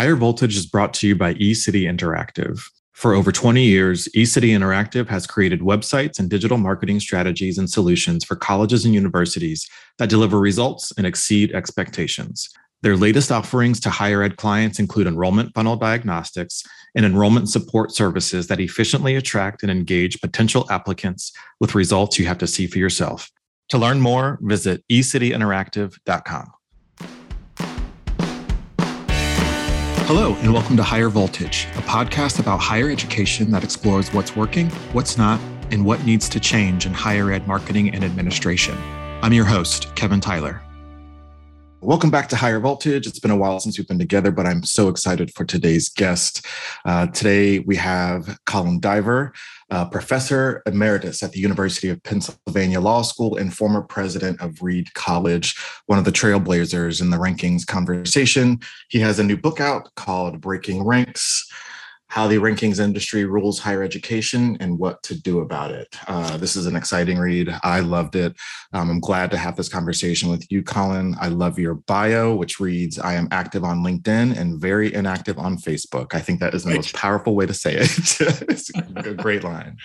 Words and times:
Higher 0.00 0.16
Voltage 0.16 0.56
is 0.56 0.64
brought 0.64 0.94
to 0.94 1.06
you 1.06 1.14
by 1.14 1.34
eCity 1.34 1.82
Interactive. 1.82 2.62
For 2.94 3.12
over 3.12 3.30
20 3.30 3.62
years, 3.62 4.08
eCity 4.16 4.58
Interactive 4.58 5.08
has 5.08 5.26
created 5.26 5.60
websites 5.60 6.18
and 6.18 6.30
digital 6.30 6.56
marketing 6.56 7.00
strategies 7.00 7.58
and 7.58 7.68
solutions 7.68 8.24
for 8.24 8.34
colleges 8.34 8.86
and 8.86 8.94
universities 8.94 9.68
that 9.98 10.08
deliver 10.08 10.40
results 10.40 10.90
and 10.96 11.06
exceed 11.06 11.52
expectations. 11.52 12.48
Their 12.80 12.96
latest 12.96 13.30
offerings 13.30 13.78
to 13.80 13.90
higher 13.90 14.22
ed 14.22 14.38
clients 14.38 14.78
include 14.78 15.06
enrollment 15.06 15.52
funnel 15.52 15.76
diagnostics 15.76 16.62
and 16.94 17.04
enrollment 17.04 17.50
support 17.50 17.92
services 17.92 18.46
that 18.46 18.58
efficiently 18.58 19.16
attract 19.16 19.62
and 19.62 19.70
engage 19.70 20.22
potential 20.22 20.66
applicants 20.70 21.30
with 21.60 21.74
results 21.74 22.18
you 22.18 22.24
have 22.24 22.38
to 22.38 22.46
see 22.46 22.66
for 22.66 22.78
yourself. 22.78 23.30
To 23.68 23.76
learn 23.76 24.00
more, 24.00 24.38
visit 24.40 24.82
ecityinteractive.com. 24.90 26.52
Hello, 30.12 30.34
and 30.40 30.52
welcome 30.52 30.76
to 30.76 30.82
Higher 30.82 31.08
Voltage, 31.08 31.68
a 31.76 31.82
podcast 31.82 32.40
about 32.40 32.58
higher 32.58 32.90
education 32.90 33.52
that 33.52 33.62
explores 33.62 34.12
what's 34.12 34.34
working, 34.34 34.68
what's 34.92 35.16
not, 35.16 35.40
and 35.70 35.84
what 35.84 36.04
needs 36.04 36.28
to 36.30 36.40
change 36.40 36.84
in 36.84 36.92
higher 36.92 37.30
ed 37.30 37.46
marketing 37.46 37.94
and 37.94 38.02
administration. 38.02 38.76
I'm 39.22 39.32
your 39.32 39.44
host, 39.44 39.94
Kevin 39.94 40.18
Tyler. 40.18 40.60
Welcome 41.80 42.10
back 42.10 42.28
to 42.30 42.36
Higher 42.36 42.58
Voltage. 42.58 43.06
It's 43.06 43.20
been 43.20 43.30
a 43.30 43.36
while 43.36 43.60
since 43.60 43.78
we've 43.78 43.86
been 43.86 44.00
together, 44.00 44.32
but 44.32 44.46
I'm 44.46 44.64
so 44.64 44.88
excited 44.88 45.32
for 45.32 45.44
today's 45.44 45.88
guest. 45.88 46.44
Uh, 46.84 47.06
today 47.06 47.60
we 47.60 47.76
have 47.76 48.36
Colin 48.46 48.80
Diver 48.80 49.32
uh, 49.70 49.88
professor 49.88 50.62
emeritus 50.66 51.22
at 51.22 51.32
the 51.32 51.40
University 51.40 51.88
of 51.88 52.02
Pennsylvania 52.02 52.80
Law 52.80 53.02
School 53.02 53.36
and 53.36 53.54
former 53.54 53.82
president 53.82 54.40
of 54.40 54.62
Reed 54.62 54.92
College, 54.94 55.56
one 55.86 55.98
of 55.98 56.04
the 56.04 56.12
trailblazers 56.12 57.00
in 57.00 57.10
the 57.10 57.16
rankings 57.16 57.66
conversation. 57.66 58.58
He 58.88 58.98
has 59.00 59.18
a 59.18 59.24
new 59.24 59.36
book 59.36 59.60
out 59.60 59.88
called 59.96 60.40
Breaking 60.40 60.84
Ranks 60.84 61.48
how 62.10 62.26
the 62.26 62.36
rankings 62.36 62.80
industry 62.80 63.24
rules 63.24 63.60
higher 63.60 63.84
education 63.84 64.56
and 64.58 64.76
what 64.78 65.00
to 65.04 65.14
do 65.14 65.38
about 65.38 65.70
it. 65.70 65.96
Uh, 66.08 66.36
this 66.38 66.56
is 66.56 66.66
an 66.66 66.74
exciting 66.74 67.18
read. 67.18 67.48
I 67.62 67.80
loved 67.80 68.16
it. 68.16 68.36
Um, 68.72 68.90
I'm 68.90 68.98
glad 68.98 69.30
to 69.30 69.36
have 69.36 69.54
this 69.54 69.68
conversation 69.68 70.28
with 70.28 70.50
you, 70.50 70.64
Colin. 70.64 71.14
I 71.20 71.28
love 71.28 71.56
your 71.56 71.74
bio, 71.74 72.34
which 72.34 72.58
reads 72.58 72.98
I 72.98 73.14
am 73.14 73.28
active 73.30 73.62
on 73.62 73.84
LinkedIn 73.84 74.36
and 74.36 74.60
very 74.60 74.92
inactive 74.92 75.38
on 75.38 75.56
Facebook. 75.56 76.12
I 76.12 76.18
think 76.18 76.40
that 76.40 76.52
is 76.52 76.64
the 76.64 76.74
most 76.74 76.94
powerful 76.96 77.36
way 77.36 77.46
to 77.46 77.54
say 77.54 77.76
it. 77.76 77.90
it's 78.48 78.70
a 78.74 79.14
great 79.14 79.44
line. 79.44 79.76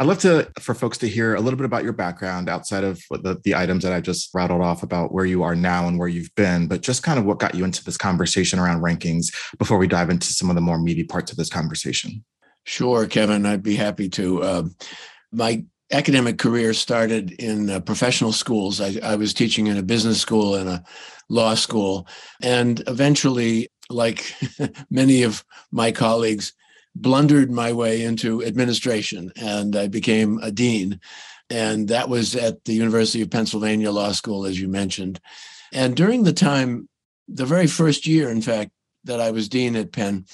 I'd 0.00 0.06
love 0.08 0.18
to 0.20 0.50
for 0.58 0.74
folks 0.74 0.98
to 0.98 1.08
hear 1.08 1.36
a 1.36 1.40
little 1.40 1.56
bit 1.56 1.66
about 1.66 1.84
your 1.84 1.92
background 1.92 2.48
outside 2.48 2.82
of 2.82 3.00
the, 3.10 3.40
the 3.44 3.54
items 3.54 3.84
that 3.84 3.92
I 3.92 4.00
just 4.00 4.30
rattled 4.34 4.62
off 4.62 4.82
about 4.82 5.12
where 5.12 5.26
you 5.26 5.44
are 5.44 5.54
now 5.54 5.86
and 5.86 5.96
where 5.96 6.08
you've 6.08 6.34
been, 6.34 6.66
but 6.66 6.80
just 6.80 7.04
kind 7.04 7.20
of 7.20 7.24
what 7.24 7.38
got 7.38 7.54
you 7.54 7.64
into 7.64 7.84
this 7.84 7.96
conversation 7.96 8.58
around 8.58 8.82
rankings 8.82 9.26
before 9.58 9.78
we 9.78 9.86
dive 9.86 10.10
into 10.10 10.32
some 10.32 10.50
of 10.50 10.56
the 10.56 10.60
more 10.60 10.78
meaty 10.78 11.04
parts 11.04 11.30
of 11.30 11.36
this 11.36 11.51
conversation. 11.52 12.24
Sure, 12.64 13.06
Kevin, 13.06 13.46
I'd 13.46 13.62
be 13.62 13.76
happy 13.76 14.08
to. 14.10 14.42
Uh, 14.42 14.62
my 15.32 15.64
academic 15.90 16.38
career 16.38 16.72
started 16.72 17.32
in 17.32 17.70
uh, 17.70 17.80
professional 17.80 18.32
schools. 18.32 18.80
I, 18.80 18.98
I, 19.02 19.16
was 19.16 19.34
teaching 19.34 19.66
in 19.66 19.76
a 19.76 19.82
business 19.82 20.20
school 20.20 20.54
and 20.54 20.68
a 20.68 20.82
law 21.28 21.54
school. 21.54 22.06
And 22.40 22.82
eventually, 22.86 23.68
like 23.90 24.34
many 24.90 25.22
of 25.22 25.44
my 25.70 25.92
colleagues, 25.92 26.54
blundered 26.94 27.50
my 27.50 27.72
way 27.72 28.02
into 28.02 28.44
administration 28.44 29.32
and 29.36 29.74
I 29.76 29.88
became 29.88 30.38
a 30.42 30.50
dean. 30.50 31.00
And 31.48 31.88
that 31.88 32.08
was 32.08 32.34
at 32.36 32.64
the 32.64 32.74
University 32.74 33.22
of 33.22 33.30
Pennsylvania 33.30 33.90
Law 33.90 34.12
School, 34.12 34.46
as 34.46 34.60
you 34.60 34.68
mentioned. 34.68 35.20
And 35.72 35.96
during 35.96 36.22
the 36.22 36.32
time, 36.32 36.88
the 37.28 37.46
very 37.46 37.66
first 37.66 38.06
year, 38.06 38.30
in 38.30 38.42
fact, 38.42 38.70
that 39.04 39.20
I 39.20 39.30
was 39.30 39.48
dean 39.48 39.74
at 39.76 39.92
Penn, 39.92 40.26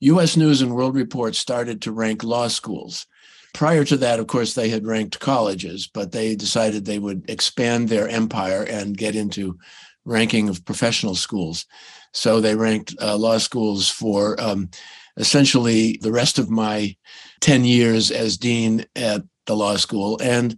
US 0.00 0.36
News 0.36 0.62
and 0.62 0.74
World 0.74 0.94
Report 0.94 1.34
started 1.34 1.82
to 1.82 1.92
rank 1.92 2.22
law 2.22 2.48
schools. 2.48 3.06
Prior 3.54 3.84
to 3.84 3.96
that, 3.96 4.20
of 4.20 4.26
course, 4.26 4.54
they 4.54 4.68
had 4.68 4.86
ranked 4.86 5.20
colleges, 5.20 5.88
but 5.92 6.12
they 6.12 6.36
decided 6.36 6.84
they 6.84 6.98
would 6.98 7.28
expand 7.28 7.88
their 7.88 8.08
empire 8.08 8.62
and 8.62 8.96
get 8.96 9.16
into 9.16 9.58
ranking 10.04 10.48
of 10.48 10.64
professional 10.64 11.14
schools. 11.14 11.66
So 12.12 12.40
they 12.40 12.54
ranked 12.54 12.94
uh, 13.00 13.16
law 13.16 13.38
schools 13.38 13.90
for 13.90 14.40
um, 14.40 14.70
essentially 15.16 15.98
the 16.02 16.12
rest 16.12 16.38
of 16.38 16.50
my 16.50 16.96
10 17.40 17.64
years 17.64 18.10
as 18.10 18.36
dean 18.36 18.84
at 18.96 19.22
the 19.48 19.56
law 19.56 19.76
school. 19.76 20.20
And 20.22 20.56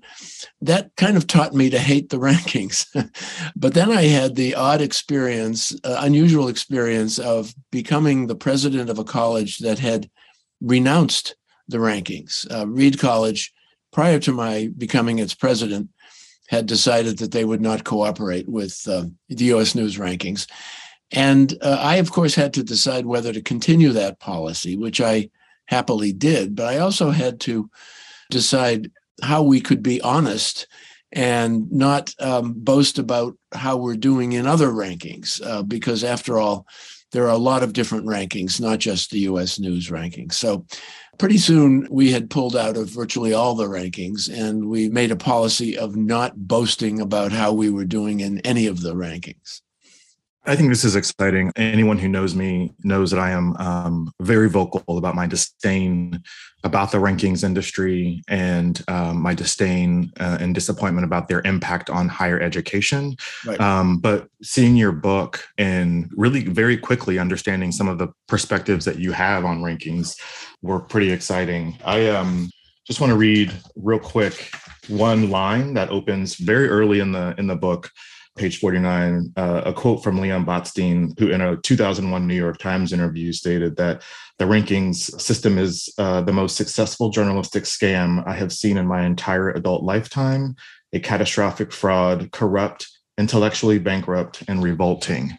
that 0.60 0.94
kind 0.96 1.16
of 1.16 1.26
taught 1.26 1.54
me 1.54 1.70
to 1.70 1.78
hate 1.78 2.10
the 2.10 2.18
rankings. 2.28 2.86
but 3.56 3.72
then 3.72 3.90
I 3.90 4.02
had 4.02 4.36
the 4.36 4.54
odd 4.54 4.82
experience, 4.82 5.74
uh, 5.82 5.96
unusual 6.00 6.48
experience 6.48 7.18
of 7.18 7.54
becoming 7.72 8.26
the 8.26 8.36
president 8.36 8.90
of 8.90 8.98
a 8.98 9.04
college 9.04 9.58
that 9.58 9.78
had 9.78 10.10
renounced 10.60 11.34
the 11.68 11.78
rankings. 11.78 12.50
Uh, 12.52 12.66
Reed 12.66 12.98
College, 12.98 13.52
prior 13.92 14.18
to 14.20 14.32
my 14.32 14.70
becoming 14.76 15.18
its 15.18 15.34
president, 15.34 15.88
had 16.48 16.66
decided 16.66 17.18
that 17.18 17.30
they 17.30 17.44
would 17.44 17.60
not 17.60 17.84
cooperate 17.84 18.48
with 18.48 18.86
uh, 18.88 19.04
the 19.28 19.44
US 19.44 19.74
News 19.74 19.96
rankings. 19.96 20.50
And 21.12 21.56
uh, 21.62 21.78
I, 21.80 21.96
of 21.96 22.12
course, 22.12 22.34
had 22.34 22.52
to 22.54 22.62
decide 22.62 23.06
whether 23.06 23.32
to 23.32 23.40
continue 23.40 23.90
that 23.90 24.20
policy, 24.20 24.76
which 24.76 25.00
I 25.00 25.30
happily 25.66 26.12
did. 26.12 26.56
But 26.56 26.66
I 26.66 26.78
also 26.78 27.10
had 27.10 27.40
to 27.40 27.70
decide 28.30 28.90
how 29.22 29.42
we 29.42 29.60
could 29.60 29.82
be 29.82 30.00
honest 30.00 30.66
and 31.12 31.70
not 31.70 32.14
um, 32.20 32.54
boast 32.56 32.98
about 32.98 33.36
how 33.52 33.76
we're 33.76 33.96
doing 33.96 34.32
in 34.32 34.46
other 34.46 34.68
rankings, 34.68 35.44
uh, 35.44 35.62
because 35.62 36.04
after 36.04 36.38
all, 36.38 36.66
there 37.12 37.24
are 37.24 37.34
a 37.34 37.38
lot 37.38 37.62
of 37.62 37.72
different 37.72 38.06
rankings, 38.06 38.60
not 38.60 38.78
just 38.78 39.10
the 39.10 39.20
US 39.20 39.58
News 39.58 39.90
rankings. 39.90 40.34
So 40.34 40.64
pretty 41.18 41.38
soon 41.38 41.86
we 41.90 42.12
had 42.12 42.30
pulled 42.30 42.56
out 42.56 42.76
of 42.76 42.88
virtually 42.88 43.32
all 43.32 43.54
the 43.54 43.66
rankings 43.66 44.32
and 44.32 44.68
we 44.68 44.88
made 44.88 45.10
a 45.10 45.16
policy 45.16 45.76
of 45.76 45.96
not 45.96 46.48
boasting 46.48 47.00
about 47.00 47.32
how 47.32 47.52
we 47.52 47.70
were 47.70 47.84
doing 47.84 48.20
in 48.20 48.38
any 48.40 48.66
of 48.66 48.80
the 48.80 48.94
rankings. 48.94 49.60
I 50.46 50.56
think 50.56 50.70
this 50.70 50.84
is 50.84 50.96
exciting. 50.96 51.52
Anyone 51.56 51.98
who 51.98 52.08
knows 52.08 52.34
me 52.34 52.72
knows 52.82 53.10
that 53.10 53.20
I 53.20 53.30
am 53.30 53.54
um, 53.58 54.12
very 54.20 54.48
vocal 54.48 54.96
about 54.96 55.14
my 55.14 55.26
disdain 55.26 56.22
about 56.64 56.92
the 56.92 56.98
rankings 56.98 57.44
industry 57.44 58.22
and 58.26 58.82
um, 58.88 59.20
my 59.20 59.34
disdain 59.34 60.10
uh, 60.18 60.38
and 60.40 60.54
disappointment 60.54 61.04
about 61.04 61.28
their 61.28 61.42
impact 61.44 61.90
on 61.90 62.08
higher 62.08 62.40
education. 62.40 63.16
Right. 63.46 63.60
Um, 63.60 63.98
but 63.98 64.28
seeing 64.42 64.76
your 64.76 64.92
book 64.92 65.44
and 65.58 66.10
really 66.16 66.44
very 66.44 66.76
quickly 66.76 67.18
understanding 67.18 67.70
some 67.70 67.88
of 67.88 67.98
the 67.98 68.08
perspectives 68.26 68.86
that 68.86 68.98
you 68.98 69.12
have 69.12 69.44
on 69.44 69.60
rankings 69.60 70.18
were 70.62 70.80
pretty 70.80 71.10
exciting. 71.10 71.78
I 71.84 72.08
um, 72.08 72.50
just 72.86 73.00
want 73.00 73.10
to 73.10 73.16
read 73.16 73.52
real 73.76 73.98
quick 73.98 74.50
one 74.88 75.30
line 75.30 75.74
that 75.74 75.90
opens 75.90 76.36
very 76.36 76.68
early 76.68 77.00
in 77.00 77.12
the 77.12 77.34
in 77.38 77.46
the 77.46 77.56
book 77.56 77.90
page 78.36 78.58
49, 78.58 79.32
uh, 79.36 79.62
a 79.66 79.72
quote 79.72 80.02
from 80.02 80.18
Leon 80.20 80.46
Botstein, 80.46 81.18
who 81.18 81.30
in 81.30 81.40
a 81.40 81.56
2001 81.58 82.26
New 82.26 82.34
York 82.34 82.58
Times 82.58 82.92
interview 82.92 83.32
stated 83.32 83.76
that 83.76 84.02
the 84.38 84.44
rankings 84.44 85.20
system 85.20 85.58
is 85.58 85.92
uh, 85.98 86.22
the 86.22 86.32
most 86.32 86.56
successful 86.56 87.10
journalistic 87.10 87.64
scam 87.64 88.26
I 88.26 88.34
have 88.34 88.52
seen 88.52 88.76
in 88.76 88.86
my 88.86 89.04
entire 89.04 89.50
adult 89.50 89.82
lifetime, 89.82 90.54
a 90.92 91.00
catastrophic 91.00 91.72
fraud, 91.72 92.30
corrupt, 92.32 92.88
intellectually 93.18 93.78
bankrupt, 93.78 94.42
and 94.48 94.62
revolting. 94.62 95.36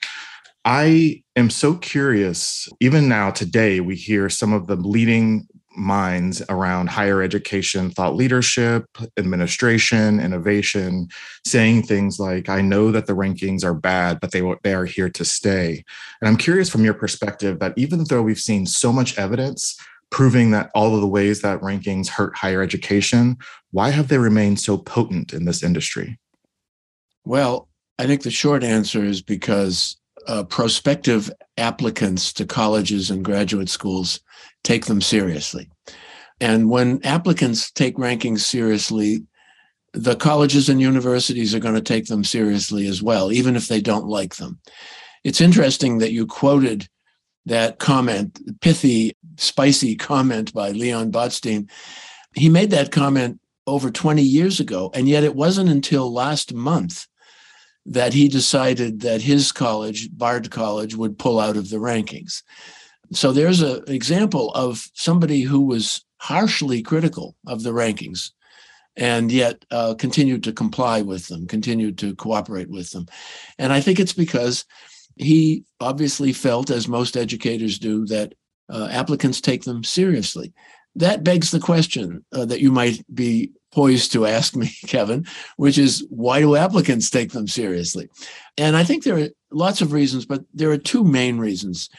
I 0.63 1.23
am 1.35 1.49
so 1.49 1.75
curious. 1.75 2.69
Even 2.79 3.09
now, 3.09 3.31
today, 3.31 3.79
we 3.79 3.95
hear 3.95 4.29
some 4.29 4.53
of 4.53 4.67
the 4.67 4.75
leading 4.75 5.47
minds 5.75 6.41
around 6.49 6.89
higher 6.89 7.21
education, 7.21 7.89
thought 7.89 8.15
leadership, 8.15 8.85
administration, 9.17 10.19
innovation, 10.19 11.07
saying 11.45 11.83
things 11.83 12.19
like, 12.19 12.49
I 12.49 12.61
know 12.61 12.91
that 12.91 13.07
the 13.07 13.13
rankings 13.13 13.63
are 13.63 13.73
bad, 13.73 14.19
but 14.19 14.31
they, 14.31 14.41
they 14.63 14.73
are 14.73 14.85
here 14.85 15.09
to 15.09 15.25
stay. 15.25 15.83
And 16.21 16.27
I'm 16.27 16.37
curious 16.37 16.69
from 16.69 16.83
your 16.83 16.93
perspective 16.93 17.59
that 17.59 17.73
even 17.77 18.03
though 18.03 18.21
we've 18.21 18.39
seen 18.39 18.65
so 18.65 18.91
much 18.91 19.17
evidence 19.17 19.77
proving 20.09 20.51
that 20.51 20.69
all 20.75 20.93
of 20.93 21.01
the 21.01 21.07
ways 21.07 21.41
that 21.41 21.61
rankings 21.61 22.09
hurt 22.09 22.35
higher 22.35 22.61
education, 22.61 23.37
why 23.71 23.89
have 23.89 24.09
they 24.09 24.17
remained 24.17 24.59
so 24.59 24.77
potent 24.77 25.33
in 25.33 25.45
this 25.45 25.63
industry? 25.63 26.19
Well, 27.23 27.69
I 27.97 28.07
think 28.07 28.23
the 28.23 28.31
short 28.31 28.63
answer 28.63 29.03
is 29.03 29.21
because 29.21 29.95
uh, 30.27 30.43
prospective 30.43 31.31
applicants 31.57 32.33
to 32.33 32.45
colleges 32.45 33.09
and 33.09 33.25
graduate 33.25 33.69
schools 33.69 34.19
take 34.63 34.85
them 34.85 35.01
seriously. 35.01 35.69
And 36.39 36.69
when 36.69 37.03
applicants 37.05 37.71
take 37.71 37.97
rankings 37.97 38.39
seriously, 38.39 39.23
the 39.93 40.15
colleges 40.15 40.69
and 40.69 40.81
universities 40.81 41.53
are 41.53 41.59
going 41.59 41.75
to 41.75 41.81
take 41.81 42.07
them 42.07 42.23
seriously 42.23 42.87
as 42.87 43.03
well, 43.03 43.31
even 43.31 43.55
if 43.55 43.67
they 43.67 43.81
don't 43.81 44.07
like 44.07 44.35
them. 44.35 44.59
It's 45.23 45.41
interesting 45.41 45.99
that 45.99 46.11
you 46.11 46.25
quoted 46.25 46.87
that 47.45 47.79
comment, 47.79 48.39
pithy, 48.61 49.15
spicy 49.37 49.95
comment 49.95 50.53
by 50.53 50.71
Leon 50.71 51.11
Botstein. 51.11 51.69
He 52.35 52.49
made 52.49 52.71
that 52.71 52.91
comment 52.91 53.39
over 53.67 53.91
20 53.91 54.21
years 54.21 54.59
ago, 54.59 54.91
and 54.93 55.07
yet 55.07 55.23
it 55.23 55.35
wasn't 55.35 55.69
until 55.69 56.11
last 56.11 56.53
month 56.53 57.07
that 57.85 58.13
he 58.13 58.27
decided 58.27 59.01
that 59.01 59.21
his 59.21 59.51
college, 59.51 60.09
Bard 60.11 60.51
College, 60.51 60.95
would 60.95 61.17
pull 61.17 61.39
out 61.39 61.57
of 61.57 61.69
the 61.69 61.77
rankings. 61.77 62.43
So 63.13 63.31
there's 63.31 63.61
an 63.61 63.83
example 63.87 64.51
of 64.51 64.87
somebody 64.93 65.41
who 65.41 65.61
was 65.61 66.05
harshly 66.17 66.81
critical 66.81 67.35
of 67.47 67.63
the 67.63 67.71
rankings 67.71 68.31
and 68.95 69.31
yet 69.31 69.65
uh, 69.71 69.95
continued 69.95 70.43
to 70.43 70.53
comply 70.53 71.01
with 71.01 71.27
them, 71.27 71.47
continued 71.47 71.97
to 71.97 72.15
cooperate 72.15 72.69
with 72.69 72.91
them. 72.91 73.07
And 73.57 73.73
I 73.73 73.81
think 73.81 73.99
it's 73.99 74.13
because 74.13 74.65
he 75.15 75.63
obviously 75.79 76.33
felt, 76.33 76.69
as 76.69 76.87
most 76.87 77.17
educators 77.17 77.79
do, 77.79 78.05
that 78.07 78.33
uh, 78.69 78.87
applicants 78.91 79.41
take 79.41 79.63
them 79.63 79.83
seriously. 79.83 80.53
That 80.95 81.23
begs 81.23 81.51
the 81.51 81.59
question 81.59 82.25
uh, 82.33 82.45
that 82.45 82.59
you 82.59 82.71
might 82.71 83.03
be 83.13 83.51
poised 83.71 84.11
to 84.13 84.25
ask 84.25 84.55
me, 84.55 84.71
Kevin, 84.87 85.25
which 85.57 85.77
is 85.77 86.05
why 86.09 86.39
do 86.39 86.55
applicants 86.55 87.09
take 87.09 87.31
them 87.31 87.47
seriously? 87.47 88.09
And 88.57 88.75
I 88.75 88.83
think 88.83 89.03
there 89.03 89.17
are 89.17 89.29
lots 89.51 89.81
of 89.81 89.93
reasons, 89.93 90.25
but 90.25 90.43
there 90.53 90.71
are 90.71 90.77
two 90.77 91.03
main 91.03 91.37
reasons. 91.37 91.89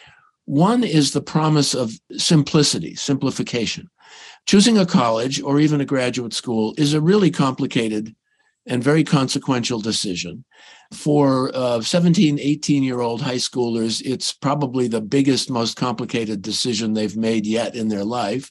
One 0.45 0.85
is 0.85 1.13
the 1.13 1.23
promise 1.23 1.75
of 1.75 1.93
simplicity, 2.17 2.95
simplification. 2.95 3.89
Choosing 4.47 4.77
a 4.77 4.87
college 4.87 5.41
or 5.41 5.61
even 5.61 5.81
a 5.81 5.87
graduate 5.87 6.35
school 6.35 6.75
is 6.77 6.95
a 6.95 7.01
really 7.01 7.31
complicated 7.31 8.15
and 8.67 8.83
very 8.83 9.05
consequential 9.05 9.81
decision. 9.81 10.45
For 10.93 11.51
uh, 11.55 11.81
17, 11.81 12.39
18 12.39 12.83
year 12.83 13.01
old 13.01 13.23
high 13.23 13.37
schoolers, 13.37 14.03
it's 14.05 14.33
probably 14.33 14.89
the 14.89 15.01
biggest, 15.01 15.51
most 15.51 15.77
complicated 15.77 16.43
decision 16.43 16.93
they've 16.93 17.17
made 17.17 17.47
yet 17.47 17.75
in 17.75 17.89
their 17.89 18.05
life. 18.05 18.51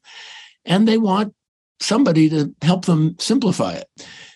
And 0.65 0.88
they 0.88 0.97
want 0.97 1.33
somebody 1.81 2.30
to 2.30 2.54
help 2.62 2.86
them 2.86 3.16
simplify 3.19 3.74
it. 3.74 3.88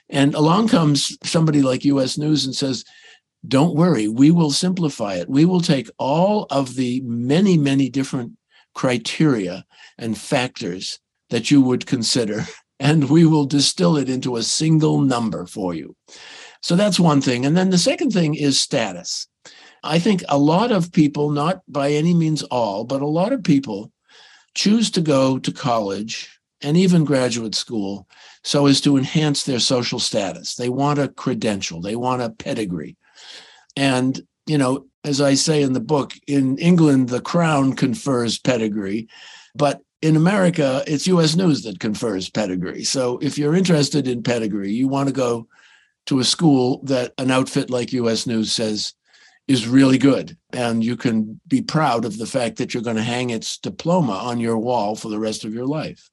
And 0.09 0.35
along 0.35 0.69
comes 0.69 1.17
somebody 1.23 1.61
like 1.61 1.85
US 1.85 2.17
News 2.17 2.45
and 2.45 2.55
says, 2.55 2.83
don't 3.47 3.75
worry, 3.75 4.07
we 4.07 4.31
will 4.31 4.51
simplify 4.51 5.15
it. 5.15 5.29
We 5.29 5.45
will 5.45 5.61
take 5.61 5.89
all 5.97 6.47
of 6.49 6.75
the 6.75 7.01
many, 7.01 7.57
many 7.57 7.89
different 7.89 8.33
criteria 8.73 9.65
and 9.97 10.17
factors 10.17 10.99
that 11.29 11.51
you 11.51 11.61
would 11.61 11.85
consider, 11.85 12.45
and 12.79 13.09
we 13.09 13.25
will 13.25 13.45
distill 13.45 13.97
it 13.97 14.09
into 14.09 14.35
a 14.35 14.43
single 14.43 14.99
number 14.99 15.45
for 15.45 15.73
you. 15.73 15.95
So 16.61 16.75
that's 16.75 16.99
one 16.99 17.21
thing. 17.21 17.45
And 17.45 17.55
then 17.55 17.69
the 17.69 17.77
second 17.77 18.11
thing 18.11 18.35
is 18.35 18.59
status. 18.59 19.27
I 19.83 19.99
think 19.99 20.23
a 20.27 20.37
lot 20.37 20.71
of 20.71 20.91
people, 20.91 21.29
not 21.29 21.61
by 21.67 21.91
any 21.91 22.13
means 22.13 22.41
all, 22.43 22.83
but 22.83 23.01
a 23.01 23.07
lot 23.07 23.31
of 23.33 23.43
people 23.43 23.91
choose 24.55 24.89
to 24.91 25.01
go 25.01 25.37
to 25.37 25.51
college 25.51 26.34
and 26.65 26.75
even 26.75 27.05
graduate 27.05 27.53
school 27.53 28.07
so 28.43 28.65
as 28.65 28.81
to 28.81 28.97
enhance 28.97 29.43
their 29.43 29.59
social 29.59 29.99
status. 29.99 30.55
They 30.55 30.67
want 30.67 30.97
a 30.97 31.07
credential, 31.07 31.79
they 31.79 31.95
want 31.95 32.23
a 32.23 32.31
pedigree. 32.31 32.97
And, 33.77 34.19
you 34.47 34.57
know, 34.57 34.87
as 35.03 35.21
I 35.21 35.35
say 35.35 35.61
in 35.61 35.73
the 35.73 35.79
book, 35.79 36.13
in 36.25 36.57
England, 36.57 37.09
the 37.09 37.21
crown 37.21 37.73
confers 37.73 38.39
pedigree, 38.39 39.07
but 39.53 39.81
in 40.01 40.15
America, 40.15 40.83
it's 40.87 41.05
US 41.05 41.35
News 41.35 41.61
that 41.63 41.79
confers 41.79 42.31
pedigree. 42.31 42.83
So 42.83 43.19
if 43.19 43.37
you're 43.37 43.55
interested 43.55 44.07
in 44.07 44.23
pedigree, 44.23 44.71
you 44.71 44.87
want 44.87 45.07
to 45.07 45.13
go 45.13 45.47
to 46.07 46.19
a 46.19 46.23
school 46.23 46.81
that 46.83 47.13
an 47.19 47.29
outfit 47.29 47.69
like 47.69 47.93
US 47.93 48.25
News 48.25 48.51
says 48.51 48.95
is 49.47 49.67
really 49.67 49.99
good. 49.99 50.35
And 50.51 50.83
you 50.83 50.97
can 50.97 51.39
be 51.47 51.61
proud 51.61 52.05
of 52.05 52.17
the 52.17 52.25
fact 52.25 52.57
that 52.57 52.73
you're 52.73 52.81
going 52.81 52.95
to 52.95 53.03
hang 53.03 53.29
its 53.29 53.59
diploma 53.59 54.13
on 54.13 54.39
your 54.39 54.57
wall 54.57 54.95
for 54.95 55.09
the 55.09 55.19
rest 55.19 55.45
of 55.45 55.53
your 55.53 55.67
life. 55.67 56.09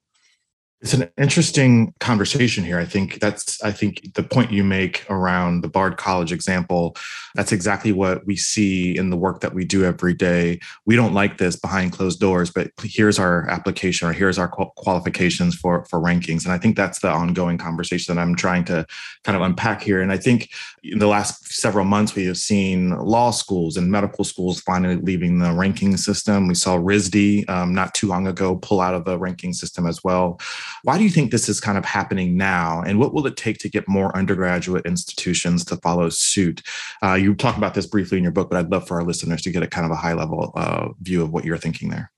It's 0.82 0.94
an 0.94 1.08
interesting 1.17 1.94
conversation 2.00 2.64
here. 2.64 2.81
I 2.81 2.84
think 2.84 3.20
that's 3.20 3.62
I 3.62 3.70
think 3.70 4.14
the 4.14 4.23
point 4.25 4.50
you 4.50 4.64
make 4.64 5.08
around 5.08 5.61
the 5.61 5.69
Bard 5.69 5.96
College 5.96 6.32
example, 6.32 6.96
that's 7.37 7.52
exactly 7.52 7.93
what 7.93 8.26
we 8.26 8.34
see 8.34 8.96
in 8.96 9.11
the 9.11 9.17
work 9.17 9.43
that 9.43 9.55
we 9.55 9.64
do 9.64 9.84
every 9.84 10.12
day. 10.12 10.58
We 10.84 10.96
don't 10.96 11.14
like 11.14 11.38
this 11.38 11.55
behind 11.55 11.93
closed 11.93 12.19
doors, 12.19 12.50
but 12.50 12.73
here's 12.82 13.20
our 13.20 13.49
application 13.49 14.08
or 14.08 14.12
here's 14.12 14.38
our 14.38 14.49
qualifications 14.49 15.55
for 15.55 15.84
for 15.84 16.00
rankings. 16.00 16.44
And 16.44 16.52
I 16.52 16.58
think 16.58 16.76
that's 16.76 16.99
the 16.99 17.11
ongoing 17.11 17.58
conversation 17.58 18.12
that 18.12 18.20
I'm 18.20 18.34
trying 18.34 18.64
to 18.64 18.84
kind 19.23 19.37
of 19.37 19.43
unpack 19.43 19.82
here. 19.82 20.02
And 20.02 20.11
I 20.11 20.17
think 20.17 20.50
in 20.82 20.99
the 20.99 21.06
last 21.06 21.46
several 21.52 21.84
months 21.84 22.17
we 22.17 22.26
have 22.26 22.38
seen 22.38 22.90
law 22.90 23.31
schools 23.31 23.76
and 23.76 23.88
medical 23.88 24.25
schools 24.25 24.61
finally 24.61 24.96
leaving 24.96 25.38
the 25.38 25.52
ranking 25.52 25.96
system. 25.96 26.49
We 26.49 26.56
saw 26.56 26.76
RISD 26.76 27.49
um, 27.49 27.73
not 27.73 27.94
too 27.94 28.08
long 28.08 28.26
ago 28.26 28.56
pull 28.56 28.81
out 28.81 28.94
of 28.94 29.05
the 29.05 29.17
ranking 29.17 29.52
system 29.52 29.87
as 29.87 30.02
well. 30.02 30.40
Why 30.82 30.98
do 30.98 31.04
you 31.04 31.10
think 31.10 31.30
this 31.30 31.48
is 31.48 31.60
kind 31.60 31.78
of 31.78 31.84
happening 31.84 32.36
now? 32.36 32.82
And 32.82 32.98
what 32.98 33.12
will 33.12 33.26
it 33.26 33.36
take 33.36 33.58
to 33.58 33.69
get 33.69 33.88
more 33.88 34.16
undergraduate 34.16 34.86
institutions 34.86 35.64
to 35.66 35.76
follow 35.76 36.08
suit? 36.08 36.62
Uh, 37.02 37.14
you 37.14 37.34
talk 37.34 37.56
about 37.56 37.74
this 37.74 37.86
briefly 37.86 38.19
in 38.19 38.24
your 38.24 38.32
book, 38.32 38.50
but 38.50 38.58
I'd 38.58 38.70
love 38.70 38.86
for 38.86 38.98
our 38.98 39.04
listeners 39.04 39.42
to 39.42 39.50
get 39.50 39.62
a 39.62 39.66
kind 39.66 39.84
of 39.84 39.92
a 39.92 39.96
high 39.96 40.14
level 40.14 40.52
uh, 40.54 40.88
view 41.00 41.22
of 41.22 41.32
what 41.32 41.44
you're 41.44 41.58
thinking 41.58 41.90
there. 41.90 42.10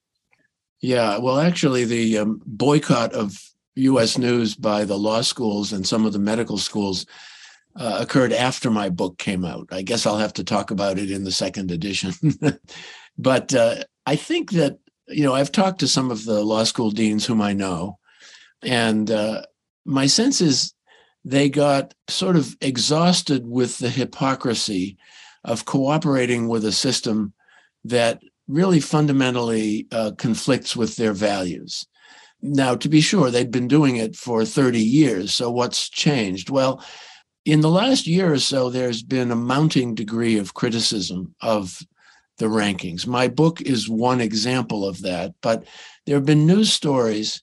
Yeah, 0.81 1.19
well, 1.19 1.39
actually, 1.39 1.85
the 1.85 2.19
um, 2.19 2.43
boycott 2.45 3.15
of 3.15 3.39
US 3.77 4.19
news 4.19 4.55
by 4.55 4.85
the 4.85 4.99
law 4.99 5.23
schools 5.23 5.73
and 5.73 5.87
some 5.87 6.05
of 6.05 6.13
the 6.13 6.19
medical 6.19 6.59
schools 6.59 7.07
uh, 7.77 7.99
occurred 8.01 8.33
after 8.33 8.71
my 8.71 8.89
book 8.89 9.19
came 9.19 9.45
out. 9.45 9.67
I 9.73 9.83
guess 9.83 10.07
I'll 10.07 10.19
have 10.19 10.35
to 10.35 10.45
talk 10.45 10.71
about 10.71 10.99
it 10.99 11.11
in 11.11 11.25
the 11.25 11.33
second 11.33 11.71
edition. 11.71 12.13
but 13.19 13.55
uh, 13.55 13.85
I 14.07 14.17
think 14.17 14.53
that, 14.53 14.79
you 15.09 15.25
know, 15.25 15.35
I've 15.35 15.53
talked 15.53 15.81
to 15.81 15.89
some 15.89 16.11
of 16.11 16.25
the 16.25 16.45
law 16.45 16.65
school 16.65 16.91
deans 16.91 17.27
whom 17.27 17.41
I 17.41 17.53
know, 17.53 17.99
and 18.65 19.11
uh, 19.11 19.43
my 19.85 20.07
sense 20.07 20.41
is 20.41 20.73
they 21.25 21.49
got 21.49 21.95
sort 22.09 22.37
of 22.37 22.57
exhausted 22.61 23.47
with 23.47 23.79
the 23.79 23.91
hypocrisy 23.91 24.97
of 25.45 25.65
cooperating 25.65 26.49
with 26.49 26.65
a 26.65 26.73
system 26.73 27.33
that 27.85 28.21
really 28.49 28.81
fundamentally 28.81 29.87
uh, 29.91 30.13
conflicts 30.19 30.77
with 30.77 30.97
their 30.97 31.13
values. 31.13 31.87
Now, 32.43 32.75
to 32.75 32.89
be 32.89 33.01
sure, 33.01 33.31
they'd 33.31 33.51
been 33.51 33.69
doing 33.69 33.97
it 33.97 34.17
for 34.17 34.45
30 34.45 34.79
years. 34.79 35.33
So, 35.33 35.51
what's 35.51 35.89
changed? 35.89 36.51
Well, 36.51 36.85
in 37.47 37.63
the 37.63 37.71
last 37.71 38.07
year 38.07 38.33
or 38.33 38.39
so, 38.39 38.69
there's 38.69 39.03
been 39.03 39.31
a 39.31 39.37
mounting 39.37 39.95
degree 39.95 40.37
of 40.39 40.55
criticism 40.55 41.35
of 41.41 41.79
the 42.39 42.47
rankings. 42.47 43.07
My 43.07 43.29
book 43.29 43.63
is 43.63 43.89
one 43.89 44.21
example 44.21 44.87
of 44.87 45.01
that, 45.03 45.35
but 45.41 45.65
there 46.05 46.17
have 46.17 46.27
been 46.27 46.47
news 46.47 46.73
stories 46.73 47.43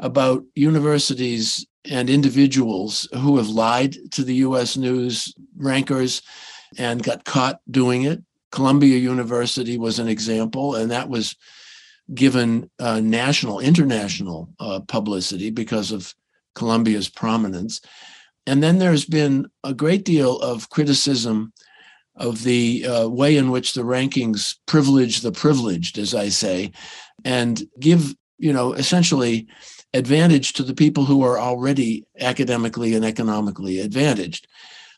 about 0.00 0.42
universities 0.54 1.66
and 1.88 2.10
individuals 2.10 3.08
who 3.14 3.36
have 3.36 3.48
lied 3.48 3.96
to 4.12 4.24
the 4.24 4.36
US 4.36 4.76
News 4.76 5.34
rankers 5.56 6.22
and 6.78 7.02
got 7.02 7.24
caught 7.24 7.60
doing 7.70 8.02
it. 8.02 8.22
Columbia 8.52 8.98
University 8.98 9.78
was 9.78 9.98
an 9.98 10.08
example, 10.08 10.74
and 10.74 10.90
that 10.90 11.08
was 11.08 11.36
given 12.14 12.68
uh, 12.80 13.00
national, 13.00 13.60
international 13.60 14.48
uh, 14.58 14.80
publicity 14.80 15.50
because 15.50 15.92
of 15.92 16.14
Columbia's 16.54 17.08
prominence. 17.08 17.80
And 18.46 18.62
then 18.62 18.78
there's 18.78 19.04
been 19.04 19.48
a 19.62 19.72
great 19.72 20.04
deal 20.04 20.38
of 20.40 20.70
criticism 20.70 21.52
of 22.16 22.42
the 22.42 22.84
uh, 22.86 23.08
way 23.08 23.36
in 23.36 23.50
which 23.50 23.72
the 23.72 23.82
rankings 23.82 24.56
privilege 24.66 25.20
the 25.20 25.32
privileged, 25.32 25.98
as 25.98 26.14
I 26.14 26.28
say, 26.28 26.72
and 27.24 27.62
give, 27.78 28.14
you 28.38 28.52
know, 28.52 28.72
essentially 28.72 29.46
advantage 29.94 30.52
to 30.54 30.62
the 30.62 30.74
people 30.74 31.04
who 31.04 31.22
are 31.22 31.38
already 31.38 32.04
academically 32.20 32.94
and 32.94 33.04
economically 33.04 33.80
advantaged. 33.80 34.46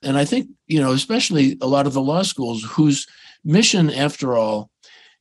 And 0.03 0.19
I 0.19 0.25
think, 0.25 0.49
you 0.67 0.81
know, 0.81 0.93
especially 0.93 1.57
a 1.61 1.67
lot 1.67 1.87
of 1.87 1.93
the 1.93 2.03
law 2.03 2.23
schools 2.23 2.65
whose 2.65 3.07
mission, 3.45 3.91
after 3.91 4.37
all, 4.37 4.71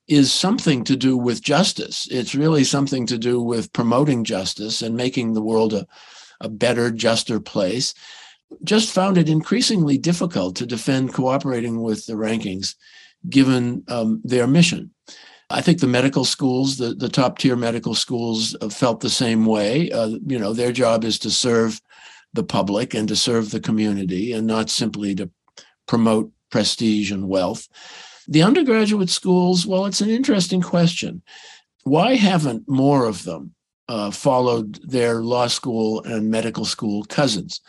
is 0.08 0.34
something 0.34 0.84
to 0.84 0.96
do 0.96 1.16
with 1.16 1.42
justice. 1.42 2.08
It's 2.12 2.36
really 2.36 2.64
something 2.64 3.06
to 3.08 3.18
do 3.18 3.40
with 3.40 3.72
promoting 3.72 4.24
justice 4.24 4.82
and 4.82 4.96
making 4.96 5.34
the 5.34 5.42
world 5.42 5.74
a, 5.74 5.88
a 6.42 6.50
better, 6.50 6.92
juster 6.92 7.40
place. 7.40 7.94
Just 8.64 8.92
found 8.92 9.18
it 9.18 9.30
increasingly 9.30 9.98
difficult 9.98 10.58
to 10.58 10.66
defend 10.66 11.14
cooperating 11.14 11.82
with 11.82 12.06
the 12.08 12.14
rankings 12.14 12.76
given 13.30 13.84
um, 13.88 14.22
their 14.26 14.48
mission. 14.48 14.92
I 15.52 15.62
think 15.62 15.80
the 15.80 15.88
medical 15.88 16.26
schools, 16.26 16.78
the, 16.78 16.94
the 16.94 17.10
top 17.10 17.38
tier 17.38 17.56
medical 17.56 17.96
schools, 17.96 18.56
felt 18.72 19.00
the 19.00 19.10
same 19.10 19.46
way. 19.46 19.92
Uh, 19.92 20.18
you 20.26 20.40
know, 20.40 20.54
their 20.54 20.72
job 20.72 21.04
is 21.04 21.20
to 21.20 21.30
serve 21.30 21.82
the 22.34 22.44
public 22.44 22.94
and 22.94 23.08
to 23.08 23.16
serve 23.16 23.52
the 23.52 23.60
community 23.60 24.32
and 24.32 24.48
not 24.48 24.70
simply 24.70 25.14
to 25.16 25.30
promote 25.88 26.32
prestige 26.50 27.12
and 27.12 27.28
wealth. 27.28 27.68
The 28.28 28.44
undergraduate 28.44 29.10
schools, 29.10 29.66
well, 29.66 29.86
it's 29.86 30.02
an 30.02 30.10
interesting 30.10 30.62
question. 30.62 31.22
Why 31.84 32.16
haven't 32.16 32.70
more 32.70 33.06
of 33.06 33.24
them 33.24 33.54
uh, 33.90 34.12
followed 34.12 34.80
their 34.88 35.22
law 35.22 35.48
school 35.48 36.04
and 36.04 36.30
medical 36.30 36.66
school 36.66 37.04
cousins? 37.06 37.62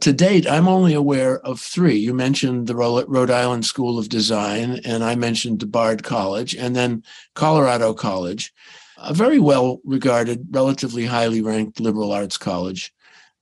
To 0.00 0.12
date, 0.12 0.48
I'm 0.48 0.66
only 0.66 0.94
aware 0.94 1.38
of 1.40 1.60
three. 1.60 1.96
You 1.96 2.14
mentioned 2.14 2.66
the 2.66 2.74
Rhode 2.74 3.30
Island 3.30 3.64
School 3.64 3.98
of 3.98 4.08
Design, 4.08 4.80
and 4.84 5.04
I 5.04 5.14
mentioned 5.14 5.70
Bard 5.70 6.02
College, 6.02 6.56
and 6.56 6.74
then 6.74 7.04
Colorado 7.34 7.94
College, 7.94 8.52
a 8.98 9.14
very 9.14 9.38
well 9.38 9.80
regarded, 9.84 10.46
relatively 10.50 11.04
highly 11.04 11.42
ranked 11.42 11.78
liberal 11.78 12.12
arts 12.12 12.36
college, 12.36 12.92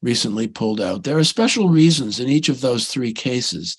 recently 0.03 0.49
pulled 0.49 0.81
out. 0.81 1.05
There 1.05 1.19
are 1.19 1.25
special 1.25 1.69
reasons 1.69 2.21
in 2.21 2.29
each 2.29 2.49
of 2.49 2.61
those 2.61 2.89
three 2.89 3.13
cases. 3.13 3.77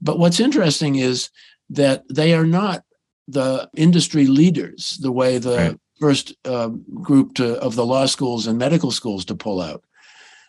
But 0.00 0.18
what's 0.18 0.40
interesting 0.40 0.96
is 0.96 1.30
that 1.70 2.02
they 2.08 2.34
are 2.34 2.46
not 2.46 2.84
the 3.28 3.70
industry 3.76 4.26
leaders 4.26 4.98
the 5.00 5.12
way 5.12 5.38
the 5.38 5.56
right. 5.56 5.80
first 6.00 6.34
uh, 6.44 6.68
group 7.00 7.34
to, 7.34 7.58
of 7.60 7.76
the 7.76 7.86
law 7.86 8.06
schools 8.06 8.46
and 8.46 8.58
medical 8.58 8.90
schools 8.90 9.24
to 9.26 9.34
pull 9.34 9.60
out. 9.60 9.84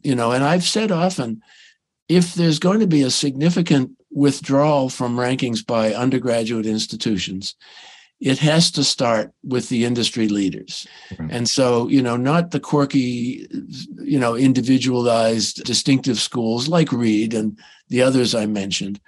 You 0.04 0.16
know, 0.16 0.32
and 0.32 0.44
I've 0.44 0.64
said 0.64 0.92
often, 0.92 1.42
if 2.10 2.34
there's 2.34 2.60
going 2.60 2.80
to 2.82 2.88
be 2.88 3.02
a 3.04 3.10
significant 3.10 3.92
withdrawal 4.12 4.90
from 4.90 5.18
rankings 5.18 5.66
by 5.66 5.94
undergraduate 5.94 6.66
institutions, 6.66 7.56
it 8.20 8.40
has 8.40 8.72
to 8.72 8.84
start 8.84 9.32
with 9.44 9.70
the 9.70 9.84
industry 9.84 10.28
leaders. 10.28 10.88
Mm-hmm. 11.10 11.28
And 11.32 11.50
so, 11.50 11.88
you 11.90 12.02
know, 12.02 12.16
not 12.16 12.52
the 12.52 12.60
quirky, 12.60 13.48
you 14.02 14.20
know, 14.20 14.36
individualized, 14.36 15.64
distinctive 15.64 16.20
schools 16.20 16.68
like 16.68 16.92
Reed 16.92 17.34
and 17.34 17.60
the 17.90 18.02
others 18.02 18.34
I 18.34 18.46
mentioned, 18.46 19.02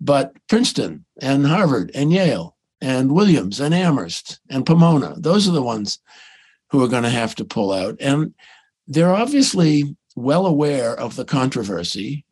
but 0.00 0.34
Princeton 0.48 1.04
and 1.20 1.46
Harvard 1.46 1.90
and 1.94 2.12
Yale 2.12 2.56
and 2.80 3.12
Williams 3.12 3.60
and 3.60 3.74
Amherst 3.74 4.40
and 4.48 4.64
Pomona. 4.64 5.14
Those 5.16 5.48
are 5.48 5.52
the 5.52 5.62
ones 5.62 5.98
who 6.70 6.82
are 6.84 6.88
going 6.88 7.02
to 7.02 7.10
have 7.10 7.34
to 7.36 7.44
pull 7.44 7.72
out. 7.72 7.96
And 8.00 8.34
they're 8.86 9.14
obviously 9.14 9.96
well 10.20 10.46
aware 10.46 10.98
of 10.98 11.16
the 11.16 11.24
controversy. 11.24 12.24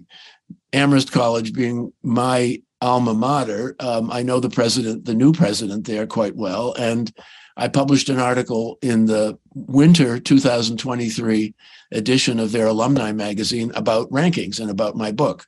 Amherst 0.73 1.13
College 1.13 1.53
being 1.53 1.93
my 2.03 2.63
alma 2.81 3.15
mater, 3.15 3.75
um, 3.81 4.11
I 4.11 4.23
know 4.23 4.41
the 4.41 4.51
president, 4.51 5.05
the 5.05 5.15
new 5.15 5.33
president 5.33 5.87
there 5.87 6.07
quite 6.07 6.37
well. 6.37 6.75
And 6.75 7.13
I 7.57 7.69
published 7.69 8.09
an 8.09 8.21
article 8.21 8.79
in 8.83 9.07
the 9.07 9.37
winter 9.55 10.21
2023 10.21 11.55
edition 11.91 12.39
of 12.39 12.53
their 12.53 12.67
alumni 12.67 13.13
magazine 13.13 13.73
about 13.75 14.11
rankings 14.11 14.61
and 14.61 14.71
about 14.71 14.95
my 14.95 15.11
book. 15.11 15.45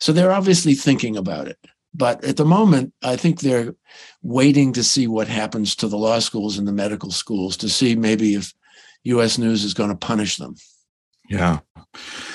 So 0.00 0.12
they're 0.12 0.32
obviously 0.32 0.74
thinking 0.74 1.16
about 1.16 1.48
it. 1.48 1.58
But 1.94 2.24
at 2.24 2.36
the 2.36 2.44
moment, 2.44 2.92
I 3.02 3.16
think 3.16 3.40
they're 3.40 3.74
waiting 4.22 4.72
to 4.74 4.82
see 4.82 5.06
what 5.06 5.28
happens 5.28 5.74
to 5.76 5.88
the 5.88 5.96
law 5.96 6.18
schools 6.18 6.58
and 6.58 6.66
the 6.68 6.72
medical 6.72 7.10
schools 7.10 7.56
to 7.58 7.68
see 7.68 7.94
maybe 7.94 8.34
if 8.34 8.52
US 9.04 9.38
News 9.38 9.64
is 9.64 9.72
going 9.72 9.90
to 9.90 9.96
punish 9.96 10.36
them. 10.36 10.56
Yeah. 11.28 11.60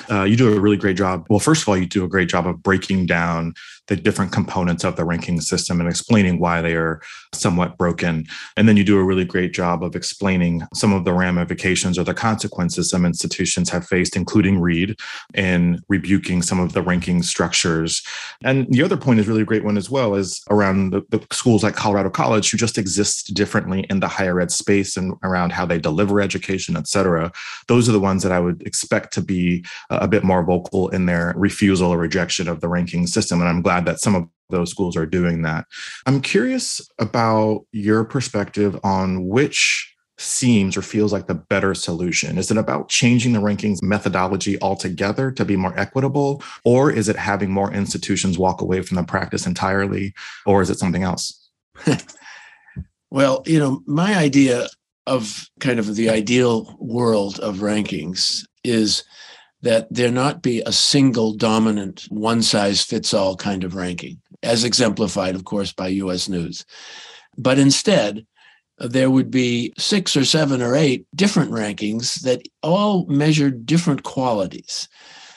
Uh, 0.10 0.24
you 0.24 0.36
do 0.36 0.54
a 0.54 0.60
really 0.60 0.78
great 0.78 0.98
job. 0.98 1.26
Well, 1.30 1.40
first 1.40 1.62
of 1.62 1.70
all, 1.70 1.78
you 1.78 1.86
do 1.86 2.04
a 2.04 2.10
great 2.10 2.30
job 2.30 2.48
of 2.48 2.62
breaking 2.64 3.06
down 3.06 3.54
the 3.92 3.98
different 3.98 4.32
components 4.32 4.86
of 4.86 4.96
the 4.96 5.04
ranking 5.04 5.42
system 5.42 5.82
and 5.82 5.90
explaining 5.90 6.40
why 6.40 6.62
they 6.62 6.76
are 6.76 7.02
somewhat 7.34 7.78
broken. 7.78 8.26
And 8.56 8.66
then 8.66 8.78
you 8.78 8.86
do 8.86 8.98
a 8.98 9.04
really 9.04 9.26
great 9.26 9.52
job 9.52 9.84
of 9.84 9.98
explaining 9.98 10.64
some 10.74 10.94
of 10.94 11.04
the 11.04 11.12
ramifications 11.12 12.00
or 12.00 12.06
the 12.06 12.14
consequences 12.14 12.90
some 12.90 13.06
institutions 13.06 13.70
have 13.70 13.86
faced, 13.86 14.16
including 14.16 14.62
Reed, 14.62 14.98
in 15.34 15.82
rebuking 15.90 16.42
some 16.42 16.58
of 16.58 16.72
the 16.72 16.82
ranking 16.82 17.22
structures. 17.22 18.02
And 18.46 18.66
the 18.70 18.82
other 18.82 18.96
point 18.96 19.20
is 19.20 19.28
really 19.28 19.42
a 19.42 19.46
great 19.46 19.66
one 19.66 19.76
as 19.76 19.90
well 19.90 20.16
is 20.16 20.42
around 20.50 20.92
the, 20.92 21.02
the 21.10 21.22
schools 21.30 21.62
like 21.62 21.76
Colorado 21.76 22.10
College, 22.10 22.50
who 22.50 22.58
just 22.58 22.78
exist 22.78 23.34
differently 23.34 23.86
in 23.90 24.00
the 24.00 24.08
higher 24.08 24.40
ed 24.40 24.52
space 24.52 24.96
and 24.96 25.16
around 25.22 25.52
how 25.52 25.66
they 25.66 25.80
deliver 25.80 26.22
education, 26.22 26.78
et 26.78 26.88
cetera. 26.88 27.30
Those 27.68 27.90
are 27.90 27.92
the 27.92 28.00
ones 28.00 28.24
that 28.24 28.32
I 28.32 28.40
would 28.40 28.62
expect 28.62 29.12
to 29.16 29.22
be 29.22 29.66
a 29.90 30.08
bit 30.08 30.24
more 30.24 30.46
vocal 30.46 30.88
in 30.90 31.08
their 31.08 31.34
refusal 31.36 31.92
or 31.92 31.98
rejection 31.98 32.48
of 32.48 32.62
the 32.62 32.70
ranking 32.70 33.06
system. 33.06 33.42
And 33.42 33.50
I'm 33.50 33.62
glad 33.62 33.81
glad 33.82 33.94
that 33.94 34.00
some 34.00 34.16
of 34.16 34.28
those 34.50 34.70
schools 34.70 34.98
are 34.98 35.06
doing 35.06 35.44
that. 35.44 35.66
I'm 36.06 36.22
curious 36.22 36.82
about 37.00 37.66
your 37.72 38.04
perspective 38.04 38.78
on 38.84 39.28
which 39.28 39.88
seems 40.18 40.78
or 40.78 40.84
feels 40.84 41.12
like 41.12 41.26
the 41.26 41.34
better 41.34 41.74
solution? 41.74 42.38
Is 42.38 42.52
it 42.52 42.58
about 42.58 42.90
changing 42.90 43.34
the 43.34 43.40
rankings 43.40 43.82
methodology 43.82 44.62
altogether 44.62 45.32
to 45.32 45.44
be 45.44 45.56
more 45.56 45.78
equitable? 45.80 46.44
Or 46.64 46.92
is 46.92 47.10
it 47.10 47.16
having 47.16 47.50
more 47.50 47.74
institutions 47.74 48.38
walk 48.38 48.62
away 48.62 48.84
from 48.84 48.98
the 48.98 49.04
practice 49.04 49.48
entirely? 49.48 50.14
Or 50.46 50.62
is 50.62 50.70
it 50.70 50.78
something 50.78 51.02
else? 51.02 51.50
well, 53.10 53.42
you 53.48 53.58
know, 53.58 53.82
my 53.88 54.16
idea 54.16 54.68
of 55.08 55.50
kind 55.60 55.80
of 55.80 55.96
the 55.96 56.10
ideal 56.12 56.78
world 56.80 57.40
of 57.40 57.58
rankings 57.58 58.46
is 58.64 59.04
that 59.62 59.88
there 59.92 60.12
not 60.12 60.42
be 60.42 60.62
a 60.62 60.72
single 60.72 61.34
dominant 61.34 62.06
one 62.10 62.42
size 62.42 62.84
fits 62.84 63.14
all 63.14 63.36
kind 63.36 63.64
of 63.64 63.76
ranking, 63.76 64.20
as 64.44 64.64
exemplified, 64.64 65.36
of 65.36 65.46
course, 65.46 65.72
by 65.72 65.88
US 65.88 66.28
News. 66.28 66.66
But 67.38 67.60
instead, 67.60 68.26
there 68.80 69.12
would 69.12 69.30
be 69.30 69.74
six 69.78 70.16
or 70.18 70.26
seven 70.26 70.62
or 70.62 70.76
eight 70.76 71.06
different 71.16 71.52
rankings 71.52 72.22
that 72.22 72.42
all 72.64 73.06
measure 73.06 73.52
different 73.52 74.04
qualities, 74.04 74.88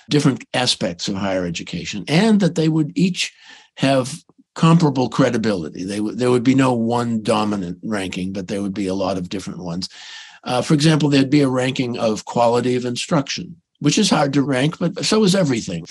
different 0.09 0.45
aspects 0.55 1.09
of 1.09 1.15
higher 1.15 1.45
education, 1.45 2.05
and 2.09 2.41
that 2.41 2.55
they 2.55 2.69
would 2.69 2.93
each 2.97 3.33
have 3.77 4.25
comparable 4.55 5.09
credibility. 5.09 5.85
They 5.85 5.97
w- 5.97 6.17
there 6.17 6.31
would 6.31 6.45
be 6.45 6.55
no 6.55 6.73
one 6.73 7.23
dominant 7.23 7.79
ranking, 7.83 8.33
but 8.33 8.49
there 8.49 8.63
would 8.63 8.75
be 8.75 8.87
a 8.87 8.95
lot 8.95 9.19
of 9.19 9.29
different 9.29 9.61
ones. 9.61 9.89
Uh, 10.45 10.63
for 10.63 10.75
example, 10.75 11.09
there'd 11.09 11.31
be 11.31 11.41
a 11.41 11.49
ranking 11.49 11.99
of 11.99 12.25
quality 12.25 12.77
of 12.77 12.85
instruction, 12.85 13.57
which 13.85 13.99
is 13.99 14.09
hard 14.09 14.33
to 14.33 14.41
rank, 14.41 14.79
but 14.79 15.05
so 15.05 15.23
is 15.25 15.35
everything. 15.35 15.85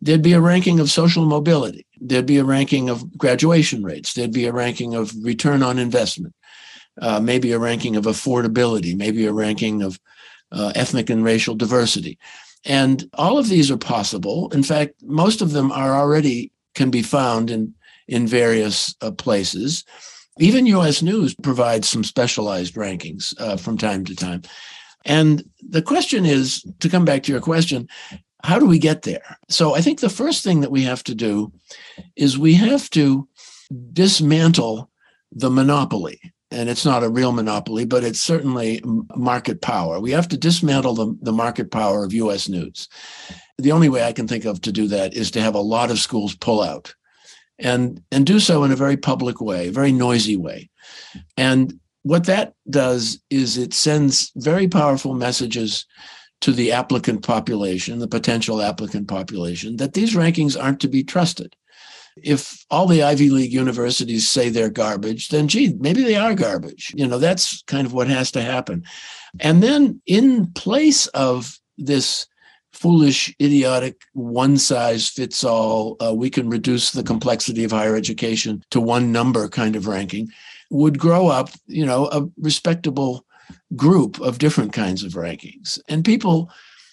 There'd 0.00 0.22
be 0.22 0.32
a 0.32 0.40
ranking 0.40 0.78
of 0.78 0.92
social 0.92 1.24
mobility. 1.26 1.84
There'd 2.00 2.24
be 2.24 2.38
a 2.38 2.44
ranking 2.44 2.88
of 2.88 3.18
graduation 3.18 3.82
rates. 3.82 4.14
There'd 4.14 4.32
be 4.32 4.46
a 4.46 4.52
ranking 4.52 4.94
of 4.94 5.12
return 5.24 5.60
on 5.60 5.76
investment. 5.76 6.36
Uh, 7.00 7.18
maybe 7.18 7.50
a 7.50 7.58
ranking 7.58 7.96
of 7.96 8.04
affordability. 8.04 8.96
Maybe 8.96 9.26
a 9.26 9.32
ranking 9.32 9.82
of 9.82 9.98
uh, 10.52 10.70
ethnic 10.76 11.10
and 11.10 11.24
racial 11.24 11.56
diversity. 11.56 12.16
And 12.64 13.10
all 13.14 13.38
of 13.38 13.48
these 13.48 13.72
are 13.72 13.76
possible. 13.76 14.48
In 14.52 14.62
fact, 14.62 14.94
most 15.02 15.42
of 15.42 15.50
them 15.50 15.72
are 15.72 15.96
already 15.96 16.52
can 16.76 16.90
be 16.90 17.02
found 17.02 17.50
in 17.50 17.74
in 18.06 18.28
various 18.28 18.94
uh, 19.00 19.10
places. 19.10 19.84
Even 20.38 20.66
U.S. 20.66 21.02
News 21.02 21.34
provides 21.34 21.88
some 21.88 22.04
specialized 22.04 22.74
rankings 22.74 23.34
uh, 23.40 23.56
from 23.56 23.76
time 23.78 24.04
to 24.04 24.14
time. 24.14 24.42
And 25.04 25.44
the 25.60 25.82
question 25.82 26.26
is 26.26 26.64
to 26.80 26.88
come 26.88 27.04
back 27.04 27.22
to 27.24 27.32
your 27.32 27.40
question, 27.40 27.88
how 28.44 28.58
do 28.58 28.66
we 28.66 28.78
get 28.78 29.02
there? 29.02 29.38
So 29.48 29.74
I 29.74 29.80
think 29.80 30.00
the 30.00 30.08
first 30.08 30.42
thing 30.42 30.60
that 30.60 30.70
we 30.70 30.82
have 30.82 31.04
to 31.04 31.14
do 31.14 31.52
is 32.16 32.38
we 32.38 32.54
have 32.54 32.90
to 32.90 33.28
dismantle 33.92 34.90
the 35.30 35.50
monopoly. 35.50 36.20
And 36.50 36.68
it's 36.68 36.84
not 36.84 37.02
a 37.02 37.08
real 37.08 37.32
monopoly, 37.32 37.86
but 37.86 38.04
it's 38.04 38.20
certainly 38.20 38.82
market 39.16 39.62
power. 39.62 40.00
We 40.00 40.10
have 40.10 40.28
to 40.28 40.36
dismantle 40.36 40.94
the, 40.94 41.16
the 41.22 41.32
market 41.32 41.70
power 41.70 42.04
of 42.04 42.12
US 42.12 42.48
news. 42.48 42.88
The 43.58 43.72
only 43.72 43.88
way 43.88 44.04
I 44.04 44.12
can 44.12 44.28
think 44.28 44.44
of 44.44 44.60
to 44.62 44.72
do 44.72 44.86
that 44.88 45.14
is 45.14 45.30
to 45.30 45.40
have 45.40 45.54
a 45.54 45.60
lot 45.60 45.90
of 45.90 45.98
schools 45.98 46.34
pull 46.34 46.62
out 46.62 46.94
and, 47.58 48.02
and 48.10 48.26
do 48.26 48.38
so 48.38 48.64
in 48.64 48.72
a 48.72 48.76
very 48.76 48.96
public 48.96 49.40
way, 49.40 49.70
very 49.70 49.92
noisy 49.92 50.36
way. 50.36 50.68
And 51.36 51.80
what 52.02 52.24
that 52.24 52.54
does 52.68 53.20
is 53.30 53.56
it 53.56 53.72
sends 53.72 54.32
very 54.36 54.68
powerful 54.68 55.14
messages 55.14 55.86
to 56.40 56.52
the 56.52 56.72
applicant 56.72 57.22
population, 57.22 58.00
the 58.00 58.08
potential 58.08 58.60
applicant 58.60 59.06
population, 59.06 59.76
that 59.76 59.94
these 59.94 60.14
rankings 60.14 60.60
aren't 60.60 60.80
to 60.80 60.88
be 60.88 61.04
trusted. 61.04 61.54
If 62.16 62.66
all 62.70 62.86
the 62.86 63.04
Ivy 63.04 63.30
League 63.30 63.52
universities 63.52 64.28
say 64.28 64.48
they're 64.48 64.68
garbage, 64.68 65.28
then 65.28 65.48
gee, 65.48 65.74
maybe 65.78 66.02
they 66.02 66.16
are 66.16 66.34
garbage. 66.34 66.92
You 66.94 67.06
know, 67.06 67.18
that's 67.18 67.62
kind 67.62 67.86
of 67.86 67.92
what 67.92 68.08
has 68.08 68.30
to 68.32 68.42
happen. 68.42 68.84
And 69.40 69.62
then 69.62 70.02
in 70.06 70.52
place 70.52 71.06
of 71.08 71.58
this 71.78 72.26
foolish, 72.72 73.34
idiotic, 73.40 74.02
one 74.12 74.58
size 74.58 75.08
fits 75.08 75.44
all, 75.44 75.96
uh, 76.04 76.12
we 76.12 76.28
can 76.28 76.50
reduce 76.50 76.90
the 76.90 77.02
complexity 77.02 77.64
of 77.64 77.70
higher 77.70 77.94
education 77.94 78.62
to 78.70 78.80
one 78.80 79.12
number 79.12 79.48
kind 79.48 79.76
of 79.76 79.86
ranking 79.86 80.28
would 80.72 80.98
grow 80.98 81.28
up, 81.28 81.50
you 81.66 81.84
know, 81.84 82.06
a 82.06 82.26
respectable 82.38 83.26
group 83.76 84.18
of 84.20 84.38
different 84.38 84.72
kinds 84.72 85.04
of 85.04 85.12
rankings. 85.12 85.78
And 85.86 86.04
people, 86.04 86.50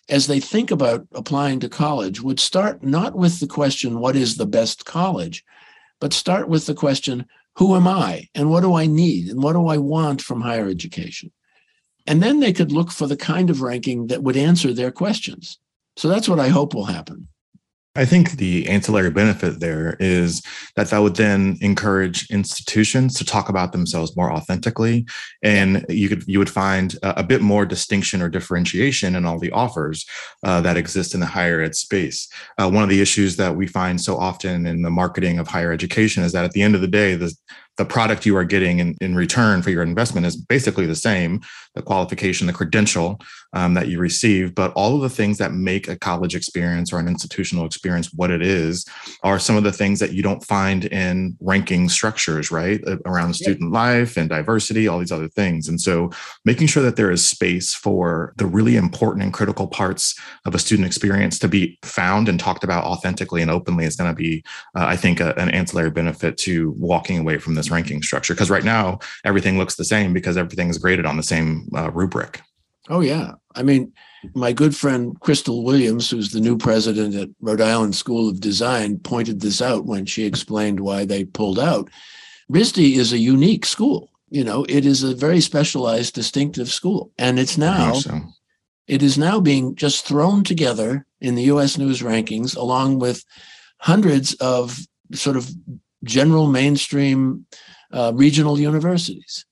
as 0.09 0.27
they 0.27 0.41
think 0.41 0.69
about 0.69 1.07
applying 1.13 1.61
to 1.61 1.69
college, 1.69 2.21
would 2.21 2.41
start 2.41 2.83
not 2.83 3.15
with 3.15 3.39
the 3.39 3.47
question, 3.47 4.01
what 4.01 4.17
is 4.17 4.35
the 4.35 4.45
best 4.45 4.85
college, 4.85 5.45
but 6.01 6.11
start 6.11 6.49
with 6.49 6.65
the 6.65 6.73
question, 6.73 7.25
who 7.55 7.75
am 7.75 7.87
I 7.87 8.27
and 8.35 8.49
what 8.49 8.61
do 8.61 8.73
I 8.73 8.85
need 8.85 9.29
and 9.29 9.41
what 9.41 9.53
do 9.53 9.67
I 9.67 9.77
want 9.77 10.21
from 10.21 10.41
higher 10.41 10.67
education? 10.67 11.31
And 12.05 12.21
then 12.21 12.41
they 12.41 12.51
could 12.51 12.73
look 12.73 12.91
for 12.91 13.07
the 13.07 13.17
kind 13.17 13.49
of 13.49 13.61
ranking 13.61 14.07
that 14.07 14.23
would 14.23 14.35
answer 14.35 14.73
their 14.73 14.91
questions. 14.91 15.57
So 15.95 16.09
that's 16.09 16.27
what 16.27 16.39
I 16.39 16.49
hope 16.49 16.73
will 16.73 16.85
happen. 16.85 17.29
I 17.99 18.05
think 18.05 18.31
the 18.31 18.65
ancillary 18.69 19.11
benefit 19.11 19.59
there 19.59 19.97
is 19.99 20.41
that 20.77 20.89
that 20.89 20.99
would 20.99 21.17
then 21.17 21.57
encourage 21.59 22.31
institutions 22.31 23.13
to 23.15 23.25
talk 23.25 23.49
about 23.49 23.73
themselves 23.73 24.15
more 24.15 24.31
authentically, 24.31 25.05
and 25.43 25.85
you 25.89 26.07
could 26.07 26.23
you 26.25 26.39
would 26.39 26.49
find 26.49 26.95
a, 27.03 27.19
a 27.19 27.23
bit 27.23 27.41
more 27.41 27.65
distinction 27.65 28.21
or 28.21 28.29
differentiation 28.29 29.17
in 29.17 29.25
all 29.25 29.37
the 29.37 29.51
offers 29.51 30.05
uh, 30.45 30.61
that 30.61 30.77
exist 30.77 31.13
in 31.13 31.19
the 31.19 31.25
higher 31.25 31.61
ed 31.61 31.75
space. 31.75 32.29
Uh, 32.57 32.71
one 32.71 32.83
of 32.83 32.89
the 32.89 33.01
issues 33.01 33.35
that 33.35 33.53
we 33.53 33.67
find 33.67 33.99
so 33.99 34.17
often 34.17 34.65
in 34.65 34.81
the 34.81 34.89
marketing 34.89 35.37
of 35.37 35.49
higher 35.49 35.73
education 35.73 36.23
is 36.23 36.31
that 36.31 36.45
at 36.45 36.51
the 36.51 36.61
end 36.61 36.75
of 36.75 36.81
the 36.81 36.87
day, 36.87 37.15
the 37.15 37.35
the 37.79 37.85
product 37.85 38.25
you 38.25 38.35
are 38.35 38.43
getting 38.43 38.79
in, 38.79 38.97
in 38.99 39.15
return 39.15 39.61
for 39.61 39.69
your 39.69 39.83
investment 39.83 40.27
is 40.27 40.35
basically 40.35 40.85
the 40.85 40.95
same 40.95 41.39
the 41.75 41.81
qualification, 41.81 42.47
the 42.47 42.53
credential 42.53 43.21
um, 43.53 43.73
that 43.73 43.87
you 43.87 43.99
receive. 43.99 44.53
But 44.53 44.73
all 44.73 44.95
of 44.95 45.01
the 45.01 45.09
things 45.09 45.37
that 45.37 45.53
make 45.53 45.87
a 45.87 45.97
college 45.97 46.35
experience 46.35 46.91
or 46.91 46.99
an 46.99 47.07
institutional 47.07 47.65
experience 47.65 48.11
what 48.13 48.31
it 48.31 48.41
is 48.41 48.85
are 49.23 49.39
some 49.39 49.55
of 49.55 49.63
the 49.63 49.71
things 49.71 49.99
that 49.99 50.11
you 50.11 50.21
don't 50.21 50.43
find 50.45 50.85
in 50.85 51.37
ranking 51.39 51.87
structures, 51.87 52.51
right? 52.51 52.81
Around 53.05 53.35
student 53.35 53.71
life 53.71 54.17
and 54.17 54.29
diversity, 54.29 54.87
all 54.87 54.99
these 54.99 55.11
other 55.11 55.29
things. 55.29 55.67
And 55.67 55.79
so 55.79 56.09
making 56.43 56.67
sure 56.67 56.83
that 56.83 56.95
there 56.95 57.11
is 57.11 57.25
space 57.25 57.73
for 57.73 58.33
the 58.37 58.45
really 58.45 58.75
important 58.75 59.23
and 59.23 59.33
critical 59.33 59.67
parts 59.67 60.19
of 60.45 60.53
a 60.53 60.59
student 60.59 60.85
experience 60.85 61.39
to 61.39 61.47
be 61.47 61.79
found 61.83 62.27
and 62.27 62.39
talked 62.39 62.63
about 62.63 62.83
authentically 62.83 63.41
and 63.41 63.51
openly 63.51 63.85
is 63.85 63.95
going 63.95 64.11
to 64.11 64.15
be, 64.15 64.43
uh, 64.75 64.85
I 64.85 64.95
think, 64.95 65.19
a, 65.19 65.33
an 65.39 65.49
ancillary 65.49 65.91
benefit 65.91 66.37
to 66.39 66.71
walking 66.71 67.19
away 67.19 67.37
from 67.37 67.55
this 67.55 67.68
ranking 67.69 68.01
structure. 68.01 68.33
Because 68.33 68.49
right 68.49 68.63
now, 68.63 68.99
everything 69.23 69.57
looks 69.57 69.75
the 69.75 69.85
same 69.85 70.13
because 70.13 70.37
everything 70.37 70.69
is 70.69 70.77
graded 70.77 71.05
on 71.05 71.17
the 71.17 71.23
same 71.23 71.69
uh, 71.75 71.91
rubric. 71.91 72.41
Oh, 72.89 73.01
yeah. 73.01 73.33
I 73.55 73.63
mean, 73.63 73.93
my 74.33 74.51
good 74.51 74.75
friend 74.75 75.19
Crystal 75.19 75.63
Williams, 75.63 76.09
who's 76.09 76.31
the 76.31 76.39
new 76.39 76.57
president 76.57 77.15
at 77.15 77.29
Rhode 77.39 77.61
Island 77.61 77.95
School 77.95 78.27
of 78.27 78.39
Design, 78.39 78.99
pointed 78.99 79.41
this 79.41 79.61
out 79.61 79.85
when 79.85 80.05
she 80.05 80.25
explained 80.25 80.79
why 80.79 81.05
they 81.05 81.25
pulled 81.25 81.59
out. 81.59 81.89
RISD 82.51 82.95
is 82.95 83.13
a 83.13 83.17
unique 83.17 83.65
school. 83.65 84.09
You 84.29 84.43
know, 84.43 84.65
it 84.67 84.85
is 84.85 85.03
a 85.03 85.15
very 85.15 85.39
specialized, 85.39 86.13
distinctive 86.13 86.69
school. 86.69 87.11
And 87.17 87.39
it's 87.39 87.57
now 87.57 87.93
so. 87.93 88.19
it 88.87 89.01
is 89.01 89.17
now 89.17 89.39
being 89.39 89.75
just 89.75 90.05
thrown 90.05 90.43
together 90.43 91.05
in 91.21 91.35
the 91.35 91.43
US 91.43 91.77
news 91.77 92.01
rankings 92.01 92.55
along 92.55 92.99
with 92.99 93.23
hundreds 93.79 94.33
of 94.35 94.79
sort 95.13 95.37
of 95.37 95.49
general 96.03 96.47
mainstream 96.47 97.45
uh, 97.91 98.11
regional 98.15 98.59
universities. 98.59 99.45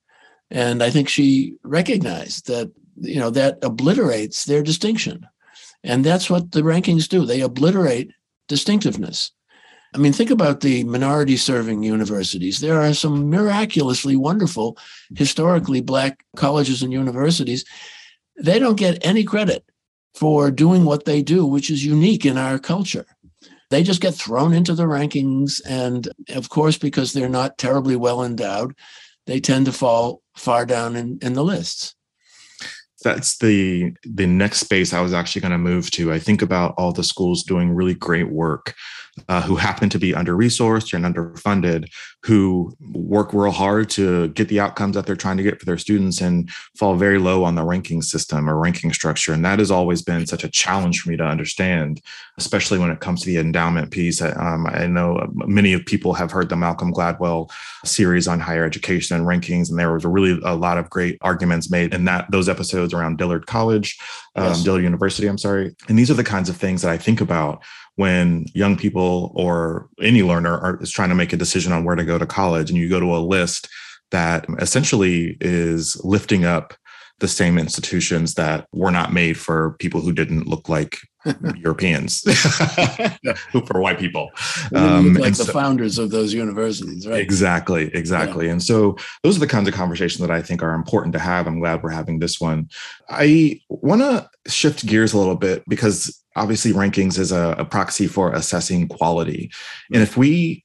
And 0.50 0.82
I 0.82 0.90
think 0.90 1.10
she 1.10 1.56
recognized 1.64 2.48
that, 2.48 2.72
you 2.96 3.20
know, 3.20 3.30
that 3.32 3.60
obliterates 3.62 4.46
their 4.46 4.64
distinction. 4.64 5.28
And 5.84 6.04
that's 6.04 6.30
what 6.30 6.52
the 6.52 6.62
rankings 6.62 7.08
do. 7.08 7.26
They 7.26 7.42
obliterate 7.42 8.12
distinctiveness. 8.48 9.32
I 9.94 10.00
mean, 10.00 10.14
think 10.14 10.30
about 10.30 10.62
the 10.62 10.84
minority 10.84 11.38
serving 11.38 11.84
universities. 11.84 12.60
There 12.60 12.82
are 12.82 12.94
some 12.94 13.30
miraculously 13.30 14.16
wonderful, 14.16 14.78
historically 15.16 15.82
Black 15.82 16.26
colleges 16.36 16.84
and 16.84 16.92
universities. 16.92 17.66
They 18.38 18.60
don't 18.60 18.76
get 18.76 19.06
any 19.06 19.24
credit 19.24 19.64
for 20.14 20.52
doing 20.52 20.84
what 20.84 21.06
they 21.06 21.22
do, 21.22 21.46
which 21.46 21.70
is 21.70 21.86
unique 21.86 22.26
in 22.26 22.38
our 22.38 22.60
culture. 22.60 23.06
They 23.70 23.84
just 23.84 24.02
get 24.02 24.14
thrown 24.14 24.54
into 24.54 24.74
the 24.74 24.84
rankings. 24.84 25.62
And 25.68 26.08
of 26.30 26.50
course, 26.50 26.78
because 26.78 27.14
they're 27.14 27.30
not 27.30 27.58
terribly 27.58 27.96
well 27.96 28.24
endowed, 28.24 28.76
they 29.26 29.40
tend 29.40 29.66
to 29.66 29.72
fall 29.72 30.22
far 30.36 30.66
down 30.66 30.96
in, 30.96 31.20
in 31.22 31.34
the 31.34 31.44
lists 31.44 31.96
that's 33.04 33.38
the 33.38 33.94
the 34.04 34.26
next 34.28 34.60
space 34.60 34.94
I 34.94 35.02
was 35.02 35.14
actually 35.14 35.42
going 35.42 35.52
to 35.52 35.58
move 35.58 35.92
to. 35.92 36.12
I 36.12 36.20
think 36.20 36.42
about 36.42 36.74
all 36.78 36.92
the 36.92 37.04
schools 37.04 37.44
doing 37.44 37.74
really 37.74 37.94
great 37.94 38.30
work 38.30 38.74
uh, 39.30 39.42
who 39.42 39.56
happen 39.56 39.90
to 39.90 40.00
be 40.00 40.14
under 40.14 40.36
resourced 40.36 40.94
and 40.94 41.06
underfunded, 41.06 41.90
who 42.24 42.76
work 42.94 43.34
real 43.34 43.52
hard 43.52 43.90
to 43.90 44.28
get 44.30 44.48
the 44.48 44.60
outcomes 44.60 44.96
that 44.96 45.06
they're 45.06 45.16
trying 45.16 45.38
to 45.38 45.44
get 45.44 45.60
for 45.60 45.66
their 45.66 45.78
students 45.78 46.22
and 46.22 46.50
fall 46.78 46.96
very 46.96 47.18
low 47.18 47.44
on 47.44 47.56
the 47.56 47.64
ranking 47.64 48.02
system 48.02 48.50
or 48.50 48.58
ranking 48.58 48.94
structure. 48.94 49.34
And 49.34 49.44
that 49.46 49.60
has 49.60 49.72
always 49.72 50.02
been 50.02 50.26
such 50.28 50.44
a 50.44 50.50
challenge 50.50 51.02
for 51.02 51.10
me 51.10 51.18
to 51.18 51.24
understand, 51.24 52.02
especially 52.38 52.80
when 52.80 52.92
it 52.92 53.00
comes 53.00 53.22
to 53.22 53.28
the 53.28 53.38
endowment 53.38 53.92
piece. 53.92 54.22
Um, 54.22 54.68
I 54.68 54.88
know 54.88 55.28
many 55.34 55.74
of 55.74 55.86
people 55.86 56.14
have 56.14 56.32
heard 56.32 56.50
the 56.50 56.56
Malcolm 56.56 56.94
Gladwell 56.94 57.50
series 57.86 58.28
on 58.28 58.40
higher 58.40 58.66
education 58.66 59.18
and 59.18 59.26
rankings, 59.26 59.70
and 59.70 59.80
there 59.80 59.94
was 59.94 60.06
a 60.06 60.10
really 60.10 60.40
a 60.44 60.56
lot 60.56 60.78
of 60.78 60.90
great 60.90 61.18
arguments 61.22 61.70
made 61.70 61.94
in 61.94 62.06
that 62.06 62.30
those 62.32 62.50
episodes 62.50 62.94
around 62.94 63.18
Dillard 63.18 63.48
College, 63.48 63.98
um, 64.36 64.48
yes. 64.48 64.64
Dillard 64.64 64.84
University. 64.84 65.28
I'm 65.28 65.38
sorry, 65.38 65.76
and 65.88 65.98
these 65.98 66.12
are 66.12 66.16
the 66.16 66.24
kinds 66.24 66.50
of 66.50 66.58
things 66.58 66.82
that 66.82 66.92
I 66.92 66.98
think 66.98 67.22
about 67.22 67.64
when 67.98 68.46
young 68.54 68.78
people 68.78 69.32
or 69.36 69.90
any 70.02 70.24
learner 70.24 70.58
are, 70.58 70.82
is 70.82 70.92
trying 70.92 71.10
to 71.10 71.16
make 71.16 71.34
a 71.34 71.38
decision 71.38 71.74
on 71.74 71.84
where 71.84 71.96
to 71.96 72.06
go 72.06 72.18
to 72.18 72.26
college 72.26 72.70
and 72.70 72.80
you 72.80 72.88
go 72.88 73.00
to 73.00 73.16
a 73.16 73.18
list 73.18 73.68
that 74.12 74.46
essentially 74.60 75.36
is 75.42 76.00
lifting 76.06 76.46
up 76.46 76.76
the 77.20 77.28
same 77.28 77.58
institutions 77.58 78.36
that 78.36 78.68
were 78.72 78.92
not 78.92 79.12
made 79.12 79.38
for 79.38 79.76
people 79.80 80.00
who 80.00 80.14
didn't 80.14 80.48
look 80.48 80.70
like 80.70 81.00
Europeans, 81.58 82.22
for 83.66 83.82
white 83.82 84.00
people. 84.00 84.32
Um, 84.74 85.14
like 85.14 85.36
the 85.36 85.46
so, 85.46 85.54
founders 85.54 85.98
of 85.98 86.12
those 86.12 86.34
universities, 86.34 87.08
right? 87.08 87.20
Exactly, 87.20 87.92
exactly. 87.94 88.46
Yeah. 88.46 88.54
And 88.54 88.64
so 88.64 88.98
those 89.24 89.38
are 89.38 89.40
the 89.40 89.48
kinds 89.48 89.68
of 89.68 89.74
conversations 89.74 90.22
that 90.22 90.32
I 90.32 90.42
think 90.42 90.64
are 90.64 90.74
important 90.74 91.14
to 91.14 91.20
have. 91.20 91.48
I'm 91.48 91.60
glad 91.60 91.84
we're 91.84 91.90
having 91.90 92.20
this 92.20 92.40
one. 92.40 92.70
I 93.10 93.62
want 93.70 94.02
to 94.02 94.30
shift 94.50 94.86
gears 94.86 95.14
a 95.14 95.18
little 95.18 95.36
bit 95.36 95.64
because 95.68 96.22
obviously 96.36 96.72
rankings 96.72 97.18
is 97.18 97.32
a, 97.32 97.56
a 97.58 97.66
proxy 97.66 98.08
for 98.08 98.32
assessing 98.34 98.88
quality. 98.88 99.52
And 99.92 100.02
if 100.02 100.18
we 100.18 100.64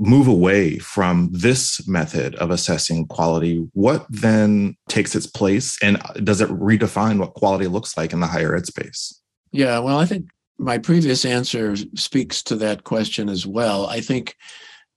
move 0.00 0.26
away 0.26 0.78
from 0.78 1.28
this 1.30 1.86
method 1.86 2.34
of 2.36 2.50
assessing 2.50 3.06
quality, 3.06 3.68
what 3.74 4.06
then 4.08 4.74
takes 4.88 5.14
its 5.14 5.26
place? 5.26 5.76
And 5.82 6.00
does 6.24 6.40
it 6.40 6.48
redefine 6.48 7.18
what 7.18 7.34
quality 7.34 7.66
looks 7.66 7.96
like 7.96 8.12
in 8.12 8.20
the 8.20 8.26
higher 8.26 8.56
ed 8.56 8.66
space? 8.66 9.19
Yeah, 9.52 9.78
well, 9.80 9.98
I 9.98 10.06
think 10.06 10.30
my 10.58 10.78
previous 10.78 11.24
answer 11.24 11.76
speaks 11.96 12.42
to 12.44 12.56
that 12.56 12.84
question 12.84 13.28
as 13.28 13.46
well. 13.46 13.86
I 13.86 14.00
think 14.00 14.36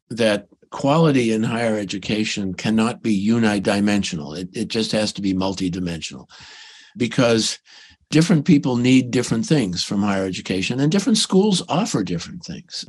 that 0.09 0.47
quality 0.69 1.31
in 1.31 1.43
higher 1.43 1.77
education 1.77 2.53
cannot 2.53 3.01
be 3.01 3.27
unidimensional, 3.27 4.37
it, 4.37 4.49
it 4.53 4.67
just 4.67 4.91
has 4.91 5.13
to 5.13 5.21
be 5.21 5.33
multidimensional 5.33 6.27
because 6.97 7.59
different 8.09 8.45
people 8.45 8.75
need 8.75 9.11
different 9.11 9.45
things 9.45 9.83
from 9.83 10.01
higher 10.01 10.25
education 10.25 10.79
and 10.79 10.91
different 10.91 11.17
schools 11.17 11.63
offer 11.69 12.03
different 12.03 12.43
things. 12.43 12.85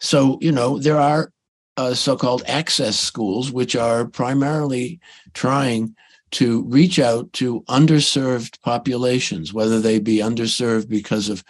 So, 0.00 0.38
you 0.40 0.52
know, 0.52 0.78
there 0.78 1.00
are 1.00 1.32
uh, 1.76 1.94
so 1.94 2.16
called 2.16 2.42
access 2.46 2.98
schools, 2.98 3.50
which 3.50 3.74
are 3.74 4.06
primarily 4.06 5.00
trying 5.32 5.94
to 6.34 6.64
reach 6.64 6.98
out 6.98 7.32
to 7.34 7.62
underserved 7.62 8.60
populations, 8.62 9.52
whether 9.52 9.80
they 9.80 9.98
be 9.98 10.18
underserved 10.18 10.88
because 10.88 11.28
of 11.28 11.44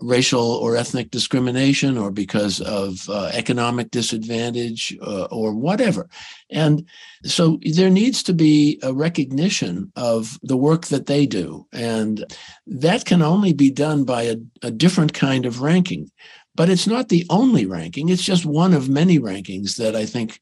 racial 0.00 0.40
or 0.40 0.76
ethnic 0.76 1.10
discrimination 1.10 1.98
or 1.98 2.10
because 2.10 2.60
of 2.60 3.08
uh, 3.10 3.30
economic 3.34 3.90
disadvantage 3.90 4.96
uh, 5.02 5.24
or 5.24 5.52
whatever. 5.52 6.08
And 6.48 6.86
so 7.24 7.58
there 7.74 7.90
needs 7.90 8.22
to 8.24 8.32
be 8.32 8.78
a 8.82 8.94
recognition 8.94 9.92
of 9.96 10.38
the 10.42 10.56
work 10.56 10.86
that 10.86 11.06
they 11.06 11.26
do. 11.26 11.66
And 11.72 12.24
that 12.66 13.04
can 13.04 13.20
only 13.20 13.52
be 13.52 13.70
done 13.70 14.04
by 14.04 14.22
a, 14.22 14.36
a 14.62 14.70
different 14.70 15.12
kind 15.12 15.44
of 15.44 15.60
ranking. 15.60 16.10
But 16.54 16.70
it's 16.70 16.86
not 16.86 17.08
the 17.08 17.26
only 17.30 17.66
ranking, 17.66 18.08
it's 18.08 18.24
just 18.24 18.44
one 18.46 18.74
of 18.74 18.88
many 18.88 19.18
rankings 19.18 19.76
that 19.76 19.94
I 19.94 20.06
think 20.06 20.40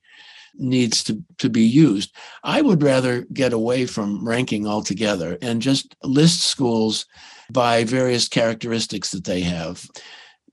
needs 0.59 1.05
to, 1.05 1.23
to 1.39 1.49
be 1.49 1.63
used. 1.63 2.15
I 2.45 2.61
would 2.63 2.83
rather 2.83 3.23
get 3.33 3.53
away 3.53 3.87
from 3.87 4.27
ranking 4.27 4.67
altogether 4.67 5.39
and 5.41 5.63
just 5.63 5.97
list 6.03 6.43
schools 6.43 7.07
by 7.51 7.85
various 7.85 8.29
characteristics 8.29 9.11
that 9.11 9.25
they 9.25 9.41
have. 9.41 9.87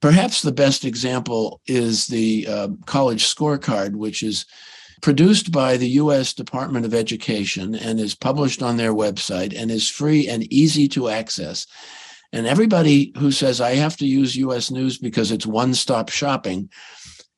Perhaps 0.02 0.42
the 0.42 0.52
best 0.52 0.86
example 0.86 1.62
is 1.68 2.08
the 2.08 2.48
uh, 2.48 2.68
college 2.86 3.26
scorecard, 3.26 3.96
which 3.96 4.24
is 4.24 4.46
produced 5.02 5.52
by 5.52 5.78
the 5.78 5.90
US 5.90 6.34
Department 6.34 6.86
of 6.86 6.94
Education 6.94 7.76
and 7.76 8.00
is 8.00 8.16
published 8.16 8.62
on 8.62 8.78
their 8.78 8.94
website 8.94 9.58
and 9.58 9.70
is 9.70 9.90
free 9.90 10.28
and 10.28 10.52
easy 10.52 10.88
to 10.90 11.10
access. 11.10 11.68
And 12.32 12.48
everybody 12.48 13.14
who 13.18 13.32
says, 13.32 13.62
I 13.62 13.76
have 13.76 13.98
to 13.98 14.06
use 14.06 14.36
US 14.36 14.72
News 14.72 14.98
because 14.98 15.32
it's 15.32 15.46
one 15.46 15.74
stop 15.74 16.10
shopping, 16.10 16.70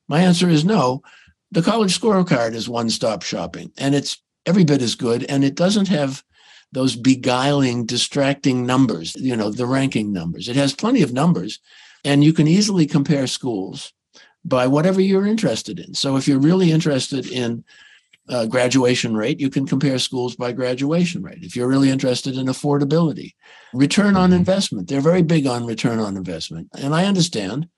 my 0.08 0.22
answer 0.22 0.50
is 0.50 0.64
no. 0.64 1.02
The 1.52 1.62
college 1.62 1.98
scorecard 1.98 2.54
is 2.54 2.68
one 2.68 2.90
stop 2.90 3.24
shopping 3.24 3.72
and 3.78 3.96
it's 3.96 4.22
every 4.46 4.64
bit 4.64 4.82
as 4.82 4.96
good. 4.96 5.24
And 5.26 5.44
it 5.44 5.56
doesn't 5.56 5.88
have 5.88 6.24
those 6.72 6.96
beguiling, 6.96 7.86
distracting 7.86 8.66
numbers, 8.66 9.16
you 9.16 9.36
know, 9.36 9.52
the 9.52 9.66
ranking 9.66 10.12
numbers. 10.12 10.50
It 10.50 10.56
has 10.56 10.74
plenty 10.74 11.02
of 11.02 11.14
numbers, 11.14 11.60
and 12.04 12.24
you 12.24 12.34
can 12.34 12.48
easily 12.48 12.86
compare 12.86 13.28
schools 13.28 13.94
by 14.44 14.68
whatever 14.68 15.02
you're 15.02 15.28
interested 15.28 15.80
in. 15.80 15.94
So 15.94 16.18
if 16.18 16.28
you're 16.28 16.40
really 16.40 16.72
interested 16.72 17.28
in 17.28 17.64
uh, 18.30 18.46
graduation 18.46 19.16
rate, 19.16 19.40
you 19.40 19.50
can 19.50 19.66
compare 19.66 20.00
schools 20.00 20.36
by 20.36 20.52
graduation 20.52 21.24
rate. 21.24 21.40
If 21.42 21.56
you're 21.56 21.68
really 21.68 21.90
interested 21.90 22.38
in 22.38 22.48
affordability, 22.48 23.34
return 23.74 24.18
on 24.18 24.30
mm-hmm. 24.30 24.40
investment, 24.40 24.90
they're 24.90 25.02
very 25.02 25.22
big 25.22 25.48
on 25.48 25.66
return 25.66 26.00
on 26.00 26.18
investment. 26.18 26.68
And 26.78 26.94
I 26.94 27.06
understand 27.06 27.70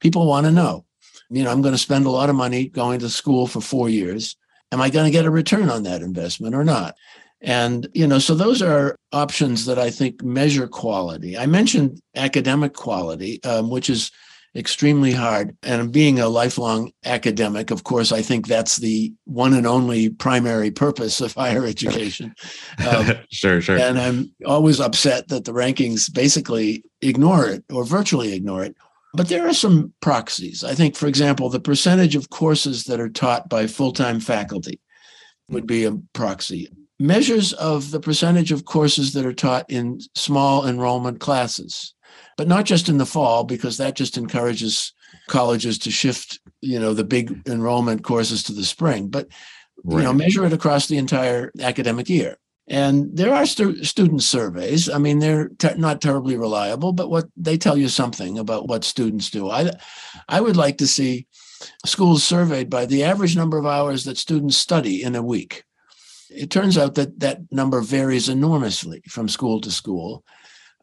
people 0.00 0.26
want 0.26 0.46
to 0.46 0.52
know, 0.52 0.86
you 1.30 1.44
know, 1.44 1.50
I'm 1.50 1.62
going 1.62 1.74
to 1.74 1.78
spend 1.78 2.06
a 2.06 2.10
lot 2.10 2.28
of 2.28 2.36
money 2.36 2.68
going 2.68 3.00
to 3.00 3.08
school 3.08 3.46
for 3.46 3.60
four 3.60 3.88
years. 3.88 4.36
Am 4.72 4.80
I 4.80 4.90
going 4.90 5.06
to 5.06 5.10
get 5.10 5.24
a 5.24 5.30
return 5.30 5.70
on 5.70 5.84
that 5.84 6.02
investment 6.02 6.54
or 6.54 6.64
not? 6.64 6.96
And, 7.40 7.88
you 7.94 8.06
know, 8.06 8.18
so 8.18 8.34
those 8.34 8.60
are 8.60 8.96
options 9.12 9.64
that 9.64 9.78
I 9.78 9.90
think 9.90 10.22
measure 10.22 10.68
quality. 10.68 11.38
I 11.38 11.46
mentioned 11.46 12.00
academic 12.14 12.74
quality, 12.74 13.42
um, 13.44 13.70
which 13.70 13.88
is 13.88 14.10
extremely 14.54 15.12
hard. 15.12 15.56
And 15.62 15.92
being 15.92 16.18
a 16.18 16.28
lifelong 16.28 16.92
academic, 17.04 17.70
of 17.70 17.84
course, 17.84 18.12
I 18.12 18.20
think 18.20 18.46
that's 18.46 18.76
the 18.76 19.12
one 19.24 19.54
and 19.54 19.66
only 19.66 20.10
primary 20.10 20.70
purpose 20.70 21.20
of 21.20 21.34
higher 21.34 21.64
education. 21.64 22.34
Um, 22.86 23.12
sure, 23.30 23.60
sure. 23.60 23.78
And 23.78 23.98
I'm 23.98 24.34
always 24.44 24.80
upset 24.80 25.28
that 25.28 25.44
the 25.44 25.52
rankings 25.52 26.12
basically 26.12 26.82
ignore 27.00 27.46
it 27.46 27.64
or 27.70 27.84
virtually 27.84 28.34
ignore 28.34 28.64
it. 28.64 28.76
But 29.12 29.28
there 29.28 29.46
are 29.48 29.52
some 29.52 29.92
proxies. 30.00 30.62
I 30.62 30.74
think, 30.74 30.96
for 30.96 31.06
example, 31.06 31.48
the 31.48 31.60
percentage 31.60 32.14
of 32.14 32.30
courses 32.30 32.84
that 32.84 33.00
are 33.00 33.08
taught 33.08 33.48
by 33.48 33.66
full 33.66 33.92
time 33.92 34.20
faculty 34.20 34.80
would 35.48 35.66
be 35.66 35.84
a 35.84 35.96
proxy. 36.12 36.68
Measures 36.98 37.52
of 37.54 37.90
the 37.90 38.00
percentage 38.00 38.52
of 38.52 38.66
courses 38.66 39.14
that 39.14 39.26
are 39.26 39.32
taught 39.32 39.64
in 39.68 40.00
small 40.14 40.66
enrollment 40.66 41.18
classes 41.18 41.94
but 42.36 42.48
not 42.48 42.64
just 42.64 42.88
in 42.88 42.98
the 42.98 43.04
fall 43.04 43.44
because 43.44 43.76
that 43.76 43.94
just 43.94 44.16
encourages 44.16 44.94
colleges 45.28 45.78
to 45.78 45.90
shift 45.90 46.40
you 46.60 46.78
know 46.78 46.94
the 46.94 47.04
big 47.04 47.46
enrollment 47.46 48.02
courses 48.02 48.42
to 48.42 48.52
the 48.52 48.64
spring 48.64 49.08
but 49.08 49.28
right. 49.84 49.98
you 49.98 50.04
know 50.04 50.12
measure 50.12 50.44
it 50.46 50.52
across 50.52 50.86
the 50.86 50.96
entire 50.96 51.52
academic 51.60 52.08
year 52.08 52.38
and 52.70 53.14
there 53.14 53.34
are 53.34 53.44
stu- 53.44 53.84
student 53.84 54.22
surveys 54.22 54.88
i 54.88 54.96
mean 54.96 55.18
they're 55.18 55.50
not 55.76 56.00
terribly 56.00 56.36
reliable 56.36 56.92
but 56.92 57.10
what 57.10 57.26
they 57.36 57.58
tell 57.58 57.76
you 57.76 57.88
something 57.88 58.38
about 58.38 58.68
what 58.68 58.84
students 58.84 59.28
do 59.28 59.50
i 59.50 59.70
i 60.28 60.40
would 60.40 60.56
like 60.56 60.78
to 60.78 60.86
see 60.86 61.26
schools 61.84 62.24
surveyed 62.24 62.70
by 62.70 62.86
the 62.86 63.04
average 63.04 63.36
number 63.36 63.58
of 63.58 63.66
hours 63.66 64.04
that 64.04 64.16
students 64.16 64.56
study 64.56 65.02
in 65.02 65.14
a 65.14 65.22
week 65.22 65.64
it 66.30 66.48
turns 66.48 66.78
out 66.78 66.94
that 66.94 67.18
that 67.20 67.40
number 67.50 67.80
varies 67.80 68.28
enormously 68.28 69.02
from 69.08 69.28
school 69.28 69.60
to 69.60 69.70
school 69.70 70.24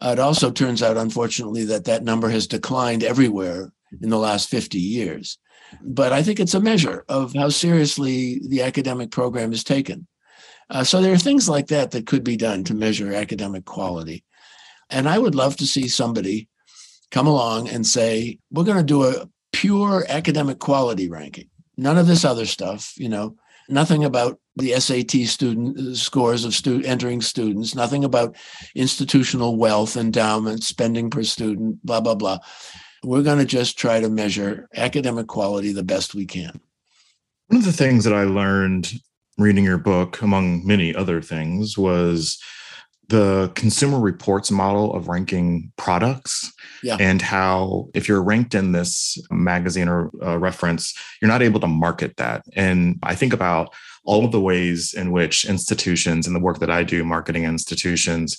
uh, 0.01 0.09
it 0.09 0.19
also 0.19 0.51
turns 0.51 0.83
out, 0.83 0.97
unfortunately, 0.97 1.65
that 1.65 1.85
that 1.85 2.03
number 2.03 2.29
has 2.29 2.47
declined 2.47 3.03
everywhere 3.03 3.71
in 4.01 4.09
the 4.09 4.17
last 4.17 4.49
50 4.49 4.77
years. 4.77 5.37
But 5.81 6.13
I 6.13 6.23
think 6.23 6.39
it's 6.39 6.53
a 6.53 6.59
measure 6.59 7.03
of 7.09 7.33
how 7.33 7.49
seriously 7.49 8.39
the 8.47 8.61
academic 8.61 9.11
program 9.11 9.51
is 9.51 9.63
taken. 9.63 10.07
Uh, 10.69 10.83
so 10.83 11.01
there 11.01 11.13
are 11.13 11.17
things 11.17 11.47
like 11.47 11.67
that 11.67 11.91
that 11.91 12.07
could 12.07 12.23
be 12.23 12.37
done 12.37 12.63
to 12.65 12.73
measure 12.73 13.13
academic 13.13 13.65
quality. 13.65 14.23
And 14.89 15.07
I 15.07 15.17
would 15.17 15.35
love 15.35 15.55
to 15.57 15.67
see 15.67 15.87
somebody 15.87 16.49
come 17.11 17.27
along 17.27 17.69
and 17.69 17.85
say, 17.85 18.39
we're 18.51 18.63
going 18.63 18.77
to 18.77 18.83
do 18.83 19.05
a 19.05 19.29
pure 19.53 20.05
academic 20.09 20.59
quality 20.59 21.09
ranking. 21.09 21.49
None 21.77 21.97
of 21.97 22.07
this 22.07 22.25
other 22.25 22.45
stuff, 22.45 22.93
you 22.97 23.07
know, 23.07 23.37
nothing 23.69 24.03
about 24.03 24.39
the 24.55 24.71
SAT 24.79 25.11
student 25.27 25.77
uh, 25.77 25.95
scores 25.95 26.43
of 26.43 26.53
stu- 26.53 26.83
entering 26.83 27.21
students, 27.21 27.75
nothing 27.75 28.03
about 28.03 28.35
institutional 28.75 29.55
wealth, 29.55 29.95
endowment, 29.95 30.63
spending 30.63 31.09
per 31.09 31.23
student, 31.23 31.85
blah, 31.85 32.01
blah, 32.01 32.15
blah. 32.15 32.39
We're 33.03 33.23
going 33.23 33.37
to 33.37 33.45
just 33.45 33.77
try 33.77 33.99
to 33.99 34.09
measure 34.09 34.67
academic 34.75 35.27
quality 35.27 35.71
the 35.71 35.83
best 35.83 36.15
we 36.15 36.25
can. 36.25 36.59
One 37.47 37.59
of 37.59 37.65
the 37.65 37.71
things 37.71 38.03
that 38.03 38.13
I 38.13 38.23
learned 38.23 38.91
reading 39.37 39.63
your 39.63 39.77
book, 39.77 40.21
among 40.21 40.65
many 40.65 40.95
other 40.95 41.21
things, 41.21 41.77
was 41.77 42.39
the 43.09 43.51
consumer 43.55 43.99
reports 43.99 44.51
model 44.51 44.93
of 44.93 45.07
ranking 45.07 45.71
products 45.77 46.51
yeah. 46.83 46.97
and 46.99 47.21
how 47.21 47.87
if 47.93 48.07
you're 48.07 48.23
ranked 48.23 48.53
in 48.53 48.73
this 48.73 49.17
magazine 49.31 49.87
or 49.87 50.11
uh, 50.21 50.37
reference 50.37 50.93
you're 51.21 51.31
not 51.31 51.41
able 51.41 51.59
to 51.59 51.67
market 51.67 52.17
that 52.17 52.43
and 52.55 52.99
i 53.03 53.15
think 53.15 53.31
about 53.31 53.73
all 54.03 54.25
of 54.25 54.33
the 54.33 54.41
ways 54.41 54.93
in 54.93 55.11
which 55.11 55.45
institutions 55.45 56.27
and 56.27 56.35
the 56.35 56.39
work 56.41 56.59
that 56.59 56.69
i 56.69 56.83
do 56.83 57.05
marketing 57.05 57.45
institutions 57.45 58.37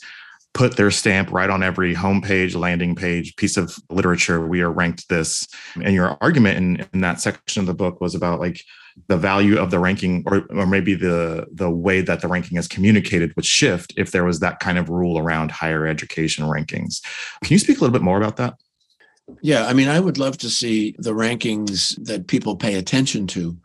put 0.54 0.76
their 0.76 0.90
stamp 0.90 1.30
right 1.30 1.50
on 1.50 1.62
every 1.62 1.94
homepage, 1.94 2.56
landing 2.56 2.94
page, 2.94 3.36
piece 3.36 3.56
of 3.56 3.76
literature. 3.90 4.46
We 4.46 4.62
are 4.62 4.72
ranked 4.72 5.08
this. 5.08 5.46
And 5.74 5.94
your 5.94 6.16
argument 6.20 6.56
in, 6.56 6.88
in 6.92 7.00
that 7.02 7.20
section 7.20 7.60
of 7.60 7.66
the 7.66 7.74
book 7.74 8.00
was 8.00 8.14
about 8.14 8.40
like 8.40 8.64
the 9.06 9.16
value 9.16 9.58
of 9.58 9.70
the 9.70 9.78
ranking 9.78 10.24
or, 10.26 10.46
or 10.50 10.66
maybe 10.66 10.94
the 10.94 11.46
the 11.52 11.70
way 11.70 12.00
that 12.00 12.20
the 12.20 12.28
ranking 12.28 12.58
is 12.58 12.68
communicated 12.68 13.34
would 13.36 13.44
shift 13.44 13.94
if 13.96 14.12
there 14.12 14.24
was 14.24 14.40
that 14.40 14.60
kind 14.60 14.78
of 14.78 14.88
rule 14.88 15.18
around 15.18 15.50
higher 15.50 15.86
education 15.86 16.44
rankings. 16.44 17.00
Can 17.42 17.54
you 17.54 17.58
speak 17.58 17.78
a 17.78 17.80
little 17.80 17.92
bit 17.92 18.02
more 18.02 18.18
about 18.18 18.36
that? 18.36 18.54
Yeah 19.42 19.66
i 19.66 19.74
mean 19.74 19.88
i 19.88 20.00
would 20.00 20.16
love 20.16 20.38
to 20.38 20.48
see 20.48 20.96
the 20.98 21.12
rankings 21.12 22.02
that 22.06 22.28
people 22.28 22.56
pay 22.56 22.76
attention 22.76 23.26
to 23.26 23.58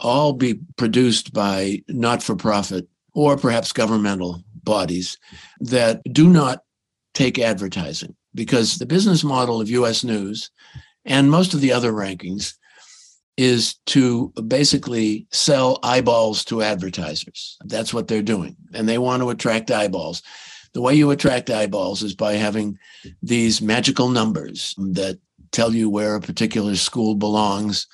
all 0.00 0.32
be 0.32 0.60
produced 0.76 1.32
by 1.32 1.82
not-for-profit 1.88 2.86
or 3.14 3.36
perhaps 3.36 3.72
governmental 3.72 4.42
bodies 4.62 5.16
that 5.60 6.02
do 6.12 6.28
not 6.28 6.60
take 7.14 7.38
advertising. 7.38 8.14
Because 8.34 8.76
the 8.76 8.86
business 8.86 9.24
model 9.24 9.60
of 9.60 9.70
us 9.70 10.04
news 10.04 10.50
and 11.06 11.30
most 11.30 11.54
of 11.54 11.62
the 11.62 11.72
other 11.72 11.92
rankings 11.92 12.52
is 13.36 13.74
to 13.86 14.32
basically 14.48 15.26
sell 15.30 15.78
eyeballs 15.82 16.44
to 16.46 16.62
advertisers. 16.62 17.58
That's 17.64 17.92
what 17.92 18.08
they're 18.08 18.22
doing. 18.22 18.56
And 18.72 18.88
they 18.88 18.98
want 18.98 19.22
to 19.22 19.30
attract 19.30 19.70
eyeballs. 19.70 20.22
The 20.72 20.80
way 20.80 20.94
you 20.94 21.10
attract 21.10 21.50
eyeballs 21.50 22.02
is 22.02 22.14
by 22.14 22.34
having 22.34 22.78
these 23.22 23.60
magical 23.60 24.08
numbers 24.08 24.74
that 24.78 25.18
tell 25.52 25.74
you 25.74 25.88
where 25.88 26.16
a 26.16 26.20
particular 26.20 26.76
school 26.76 27.14
belongs 27.14 27.86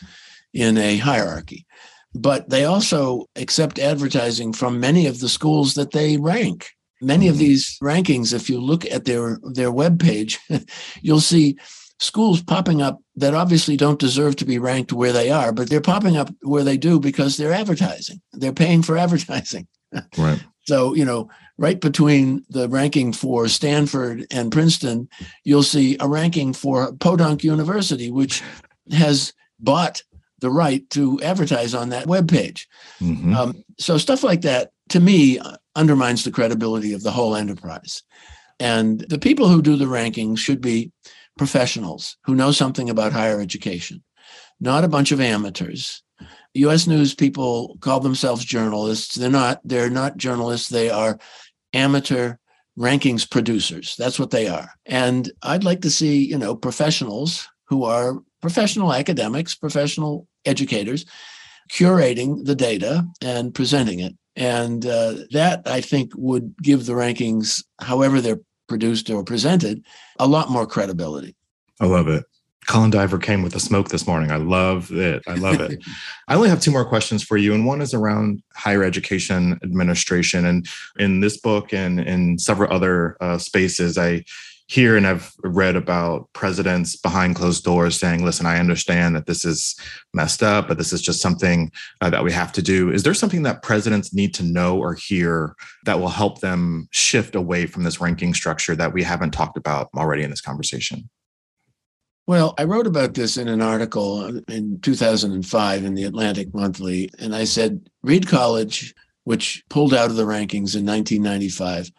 in 0.52 0.78
a 0.78 0.96
hierarchy. 0.98 1.66
But 2.14 2.50
they 2.50 2.64
also 2.64 3.28
accept 3.36 3.78
advertising 3.78 4.52
from 4.52 4.80
many 4.80 5.06
of 5.06 5.20
the 5.20 5.28
schools 5.28 5.74
that 5.74 5.92
they 5.92 6.18
rank. 6.18 6.68
Many 7.00 7.26
of 7.26 7.34
mm-hmm. 7.34 7.44
these 7.44 7.78
rankings, 7.82 8.32
if 8.32 8.48
you 8.48 8.60
look 8.60 8.84
at 8.86 9.06
their, 9.06 9.38
their 9.42 9.72
web 9.72 9.98
page, 9.98 10.38
you'll 11.02 11.20
see 11.20 11.56
schools 12.02 12.42
popping 12.42 12.82
up 12.82 13.00
that 13.16 13.34
obviously 13.34 13.76
don't 13.76 14.00
deserve 14.00 14.36
to 14.36 14.44
be 14.44 14.58
ranked 14.58 14.92
where 14.92 15.12
they 15.12 15.30
are, 15.30 15.52
but 15.52 15.70
they're 15.70 15.80
popping 15.80 16.16
up 16.16 16.30
where 16.42 16.64
they 16.64 16.76
do 16.76 16.98
because 16.98 17.36
they're 17.36 17.52
advertising. 17.52 18.20
They're 18.32 18.52
paying 18.52 18.82
for 18.82 18.96
advertising. 18.98 19.68
Right. 20.18 20.42
so, 20.64 20.94
you 20.94 21.04
know, 21.04 21.28
right 21.58 21.80
between 21.80 22.44
the 22.48 22.68
ranking 22.68 23.12
for 23.12 23.46
Stanford 23.46 24.26
and 24.30 24.50
Princeton, 24.50 25.08
you'll 25.44 25.62
see 25.62 25.96
a 26.00 26.08
ranking 26.08 26.52
for 26.54 26.92
Podunk 26.94 27.44
University, 27.44 28.10
which 28.10 28.42
has 28.90 29.32
bought 29.60 30.02
the 30.40 30.50
right 30.50 30.88
to 30.90 31.20
advertise 31.22 31.72
on 31.74 31.90
that 31.90 32.06
web 32.06 32.28
page. 32.28 32.68
Mm-hmm. 33.00 33.34
Um, 33.34 33.64
so 33.78 33.96
stuff 33.96 34.24
like 34.24 34.40
that, 34.40 34.72
to 34.88 34.98
me, 34.98 35.38
undermines 35.76 36.24
the 36.24 36.32
credibility 36.32 36.94
of 36.94 37.02
the 37.02 37.12
whole 37.12 37.36
enterprise. 37.36 38.02
And 38.58 39.00
the 39.08 39.18
people 39.18 39.48
who 39.48 39.62
do 39.62 39.76
the 39.76 39.84
rankings 39.84 40.38
should 40.38 40.60
be 40.60 40.90
professionals 41.38 42.16
who 42.24 42.34
know 42.34 42.52
something 42.52 42.90
about 42.90 43.12
higher 43.12 43.40
education, 43.40 44.02
not 44.60 44.84
a 44.84 44.88
bunch 44.88 45.12
of 45.12 45.20
amateurs. 45.20 46.02
US 46.54 46.86
News 46.86 47.14
people 47.14 47.76
call 47.80 48.00
themselves 48.00 48.44
journalists. 48.44 49.14
They're 49.14 49.30
not, 49.30 49.60
they're 49.64 49.90
not 49.90 50.16
journalists, 50.16 50.68
they 50.68 50.90
are 50.90 51.18
amateur 51.72 52.36
rankings 52.78 53.28
producers. 53.28 53.94
That's 53.98 54.18
what 54.18 54.30
they 54.30 54.48
are. 54.48 54.70
And 54.86 55.30
I'd 55.42 55.64
like 55.64 55.82
to 55.82 55.90
see, 55.90 56.24
you 56.24 56.38
know, 56.38 56.54
professionals 56.54 57.48
who 57.66 57.84
are 57.84 58.22
professional 58.40 58.92
academics, 58.92 59.54
professional 59.54 60.26
educators, 60.44 61.04
curating 61.70 62.44
the 62.44 62.54
data 62.54 63.06
and 63.20 63.54
presenting 63.54 64.00
it. 64.00 64.14
And 64.36 64.84
uh, 64.86 65.14
that 65.32 65.62
I 65.66 65.80
think 65.80 66.12
would 66.16 66.54
give 66.62 66.86
the 66.86 66.94
rankings, 66.94 67.62
however 67.80 68.20
they're 68.20 68.40
produced 68.68 69.10
or 69.10 69.24
presented 69.24 69.84
a 70.18 70.26
lot 70.26 70.50
more 70.50 70.66
credibility. 70.66 71.36
I 71.80 71.86
love 71.86 72.08
it. 72.08 72.24
Colin 72.68 72.90
Diver 72.90 73.18
came 73.18 73.42
with 73.42 73.52
the 73.52 73.60
smoke 73.60 73.88
this 73.88 74.06
morning. 74.06 74.30
I 74.30 74.36
love 74.36 74.92
it. 74.92 75.22
I 75.26 75.34
love 75.34 75.60
it. 75.60 75.82
I 76.28 76.36
only 76.36 76.48
have 76.48 76.60
two 76.60 76.70
more 76.70 76.84
questions 76.84 77.22
for 77.22 77.36
you, 77.36 77.54
and 77.54 77.66
one 77.66 77.80
is 77.80 77.92
around 77.92 78.40
higher 78.54 78.84
education 78.84 79.58
administration. 79.64 80.46
And 80.46 80.68
in 80.96 81.20
this 81.20 81.40
book 81.40 81.72
and 81.72 81.98
in 81.98 82.38
several 82.38 82.72
other 82.72 83.16
uh, 83.20 83.38
spaces, 83.38 83.98
I 83.98 84.24
hear 84.68 84.96
and 84.96 85.06
I've 85.06 85.32
read 85.42 85.76
about 85.76 86.28
presidents 86.32 86.96
behind 86.96 87.36
closed 87.36 87.64
doors 87.64 87.98
saying, 87.98 88.24
listen, 88.24 88.46
I 88.46 88.58
understand 88.58 89.14
that 89.16 89.26
this 89.26 89.44
is 89.44 89.76
messed 90.14 90.42
up, 90.42 90.68
but 90.68 90.78
this 90.78 90.92
is 90.92 91.02
just 91.02 91.20
something 91.20 91.70
uh, 92.00 92.10
that 92.10 92.24
we 92.24 92.32
have 92.32 92.52
to 92.52 92.62
do. 92.62 92.90
Is 92.90 93.02
there 93.02 93.14
something 93.14 93.42
that 93.42 93.62
presidents 93.62 94.14
need 94.14 94.34
to 94.34 94.42
know 94.42 94.78
or 94.78 94.94
hear 94.94 95.54
that 95.84 96.00
will 96.00 96.08
help 96.08 96.40
them 96.40 96.88
shift 96.90 97.34
away 97.34 97.66
from 97.66 97.82
this 97.82 98.00
ranking 98.00 98.34
structure 98.34 98.74
that 98.76 98.92
we 98.92 99.02
haven't 99.02 99.32
talked 99.32 99.56
about 99.56 99.88
already 99.96 100.22
in 100.22 100.30
this 100.30 100.40
conversation? 100.40 101.08
Well, 102.26 102.54
I 102.56 102.64
wrote 102.64 102.86
about 102.86 103.14
this 103.14 103.36
in 103.36 103.48
an 103.48 103.60
article 103.60 104.40
in 104.48 104.80
2005 104.80 105.84
in 105.84 105.94
the 105.94 106.04
Atlantic 106.04 106.54
Monthly, 106.54 107.10
and 107.18 107.34
I 107.34 107.44
said 107.44 107.90
Reed 108.02 108.28
College, 108.28 108.94
which 109.24 109.64
pulled 109.68 109.92
out 109.92 110.10
of 110.10 110.16
the 110.16 110.24
rankings 110.24 110.76
in 110.76 110.86
1995, 110.86 111.90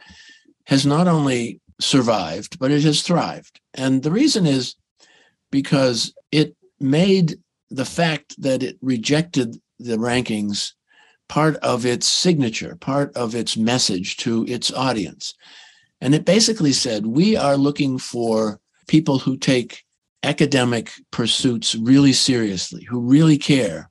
has 0.65 0.86
not 0.86 1.10
only 1.10 1.60
survived, 1.79 2.59
but 2.59 2.71
it 2.71 2.83
has 2.83 3.01
thrived. 3.01 3.59
And 3.73 4.03
the 4.03 4.12
reason 4.12 4.45
is 4.45 4.75
because 5.51 6.13
it 6.31 6.55
made 6.79 7.38
the 7.69 7.86
fact 7.86 8.41
that 8.41 8.63
it 8.63 8.77
rejected 8.81 9.57
the 9.79 9.97
rankings 9.97 10.73
part 11.29 11.55
of 11.57 11.86
its 11.86 12.05
signature, 12.05 12.75
part 12.75 13.15
of 13.15 13.33
its 13.33 13.57
message 13.57 14.17
to 14.17 14.45
its 14.47 14.71
audience. 14.71 15.33
And 16.01 16.13
it 16.13 16.25
basically 16.25 16.73
said, 16.73 17.05
we 17.05 17.36
are 17.36 17.57
looking 17.57 17.97
for 17.97 18.59
people 18.88 19.19
who 19.19 19.38
take 19.38 19.83
academic 20.23 20.91
pursuits 21.12 21.75
really 21.75 22.13
seriously, 22.13 22.83
who 22.83 22.99
really 22.99 23.38
care 23.38 23.89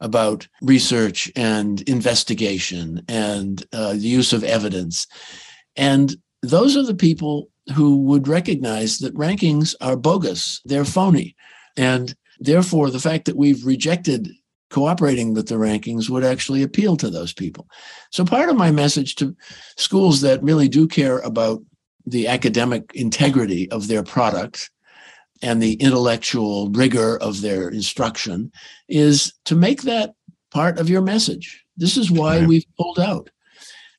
about 0.00 0.48
research 0.60 1.30
and 1.36 1.80
investigation 1.82 3.02
and 3.08 3.64
uh, 3.72 3.92
the 3.92 3.98
use 3.98 4.32
of 4.32 4.42
evidence. 4.42 5.06
And 5.76 6.16
those 6.42 6.76
are 6.76 6.84
the 6.84 6.94
people 6.94 7.48
who 7.74 8.02
would 8.02 8.28
recognize 8.28 8.98
that 8.98 9.14
rankings 9.14 9.74
are 9.80 9.96
bogus, 9.96 10.60
they're 10.64 10.84
phony. 10.84 11.36
And 11.76 12.14
therefore, 12.40 12.90
the 12.90 12.98
fact 12.98 13.24
that 13.26 13.36
we've 13.36 13.64
rejected 13.64 14.28
cooperating 14.70 15.34
with 15.34 15.48
the 15.48 15.54
rankings 15.56 16.08
would 16.08 16.24
actually 16.24 16.62
appeal 16.62 16.96
to 16.96 17.10
those 17.10 17.32
people. 17.32 17.68
So, 18.10 18.24
part 18.24 18.48
of 18.48 18.56
my 18.56 18.70
message 18.70 19.14
to 19.16 19.36
schools 19.76 20.20
that 20.22 20.42
really 20.42 20.68
do 20.68 20.88
care 20.88 21.18
about 21.20 21.62
the 22.04 22.26
academic 22.26 22.90
integrity 22.94 23.70
of 23.70 23.86
their 23.86 24.02
product 24.02 24.70
and 25.42 25.62
the 25.62 25.74
intellectual 25.74 26.70
rigor 26.70 27.18
of 27.18 27.40
their 27.40 27.68
instruction 27.68 28.50
is 28.88 29.32
to 29.44 29.54
make 29.54 29.82
that 29.82 30.14
part 30.50 30.78
of 30.78 30.88
your 30.88 31.02
message. 31.02 31.64
This 31.76 31.96
is 31.96 32.10
why 32.10 32.38
right. 32.38 32.48
we've 32.48 32.66
pulled 32.76 32.98
out. 32.98 33.30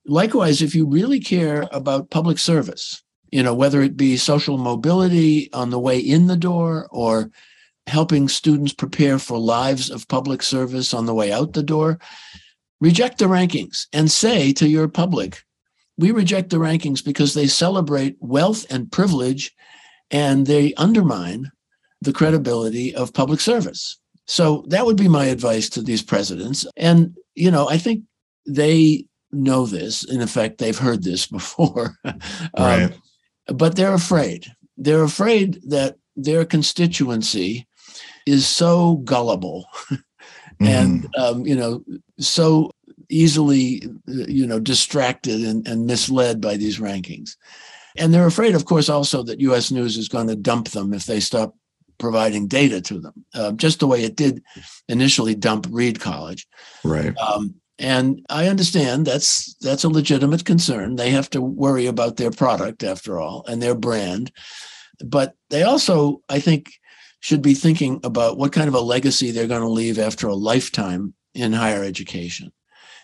Likewise, 0.05 0.61
if 0.61 0.75
you 0.75 0.85
really 0.85 1.19
care 1.19 1.67
about 1.71 2.09
public 2.09 2.37
service, 2.37 3.01
you 3.31 3.41
know, 3.41 3.53
whether 3.53 3.81
it 3.81 3.97
be 3.97 4.17
social 4.17 4.57
mobility 4.57 5.51
on 5.53 5.69
the 5.69 5.79
way 5.79 5.97
in 5.97 6.27
the 6.27 6.37
door 6.37 6.87
or 6.91 7.31
helping 7.87 8.27
students 8.27 8.73
prepare 8.73 9.17
for 9.19 9.37
lives 9.37 9.89
of 9.89 10.07
public 10.07 10.43
service 10.43 10.93
on 10.93 11.05
the 11.05 11.13
way 11.13 11.31
out 11.31 11.53
the 11.53 11.63
door, 11.63 11.99
reject 12.79 13.17
the 13.17 13.25
rankings 13.25 13.87
and 13.93 14.11
say 14.11 14.53
to 14.53 14.67
your 14.67 14.87
public, 14.87 15.41
we 15.97 16.11
reject 16.11 16.49
the 16.49 16.57
rankings 16.57 17.03
because 17.03 17.33
they 17.33 17.47
celebrate 17.47 18.17
wealth 18.19 18.65
and 18.69 18.91
privilege 18.91 19.51
and 20.11 20.45
they 20.45 20.73
undermine 20.75 21.51
the 22.01 22.13
credibility 22.13 22.93
of 22.93 23.13
public 23.13 23.39
service. 23.39 23.97
So 24.25 24.65
that 24.67 24.85
would 24.85 24.97
be 24.97 25.07
my 25.07 25.25
advice 25.25 25.69
to 25.69 25.81
these 25.81 26.01
presidents. 26.01 26.65
And, 26.77 27.17
you 27.35 27.51
know, 27.51 27.69
I 27.69 27.77
think 27.77 28.03
they 28.45 29.05
know 29.33 29.65
this. 29.65 30.03
In 30.03 30.21
effect, 30.21 30.57
they've 30.57 30.77
heard 30.77 31.03
this 31.03 31.27
before. 31.39 31.97
right. 32.57 32.93
Um, 33.47 33.55
but 33.55 33.75
they're 33.75 33.93
afraid. 33.93 34.47
They're 34.77 35.03
afraid 35.03 35.59
that 35.67 35.97
their 36.15 36.45
constituency 36.45 37.67
is 38.25 38.47
so 38.47 38.95
gullible 38.97 39.65
and, 40.59 41.07
um, 41.17 41.45
you 41.45 41.55
know, 41.55 41.83
so 42.19 42.71
easily, 43.09 43.83
you 44.07 44.47
know, 44.47 44.59
distracted 44.59 45.41
and, 45.41 45.67
and 45.67 45.85
misled 45.85 46.39
by 46.39 46.55
these 46.55 46.79
rankings. 46.79 47.35
And 47.97 48.13
they're 48.13 48.25
afraid, 48.25 48.55
of 48.55 48.65
course, 48.65 48.89
also 48.89 49.23
that 49.23 49.41
US 49.41 49.71
News 49.71 49.97
is 49.97 50.07
going 50.07 50.27
to 50.27 50.35
dump 50.35 50.69
them 50.69 50.93
if 50.93 51.05
they 51.05 51.19
stop 51.19 51.55
providing 51.99 52.47
data 52.47 52.81
to 52.81 52.99
them, 52.99 53.25
uh, 53.33 53.51
just 53.53 53.79
the 53.79 53.87
way 53.87 54.03
it 54.03 54.15
did 54.15 54.43
initially 54.89 55.35
dump 55.35 55.67
Reed 55.69 55.99
College. 55.99 56.47
Right. 56.83 57.15
Um, 57.17 57.55
and 57.79 58.25
I 58.29 58.47
understand 58.47 59.05
that's 59.05 59.55
that's 59.55 59.83
a 59.83 59.89
legitimate 59.89 60.45
concern. 60.45 60.95
They 60.95 61.09
have 61.11 61.29
to 61.31 61.41
worry 61.41 61.87
about 61.87 62.17
their 62.17 62.31
product 62.31 62.83
after 62.83 63.19
all 63.19 63.43
and 63.47 63.61
their 63.61 63.75
brand. 63.75 64.31
But 65.03 65.35
they 65.49 65.63
also, 65.63 66.21
I 66.29 66.39
think, 66.39 66.71
should 67.19 67.41
be 67.41 67.55
thinking 67.55 67.99
about 68.03 68.37
what 68.37 68.51
kind 68.53 68.67
of 68.67 68.75
a 68.75 68.79
legacy 68.79 69.31
they're 69.31 69.47
going 69.47 69.61
to 69.61 69.67
leave 69.67 69.97
after 69.97 70.27
a 70.27 70.35
lifetime 70.35 71.13
in 71.33 71.53
higher 71.53 71.83
education 71.83 72.51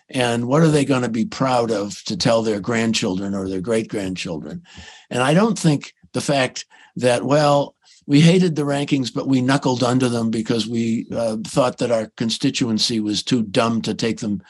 and 0.09 0.47
what 0.47 0.61
are 0.61 0.67
they 0.69 0.85
going 0.85 1.03
to 1.03 1.09
be 1.09 1.25
proud 1.25 1.71
of 1.71 2.03
to 2.05 2.17
tell 2.17 2.41
their 2.41 2.59
grandchildren 2.59 3.33
or 3.35 3.47
their 3.47 3.61
great 3.61 3.87
grandchildren 3.87 4.61
and 5.09 5.23
i 5.23 5.33
don't 5.33 5.57
think 5.57 5.93
the 6.13 6.21
fact 6.21 6.65
that 6.95 7.23
well 7.23 7.75
we 8.09 8.19
hated 8.19 8.55
the 8.55 8.63
rankings 8.63 9.13
but 9.13 9.27
we 9.27 9.39
knuckled 9.39 9.83
under 9.83 10.09
them 10.09 10.31
because 10.31 10.67
we 10.67 11.07
uh, 11.15 11.37
thought 11.45 11.77
that 11.77 11.91
our 11.91 12.11
constituency 12.17 12.99
was 12.99 13.23
too 13.23 13.43
dumb 13.43 13.81
to 13.83 13.93
take 13.93 14.19
them 14.19 14.41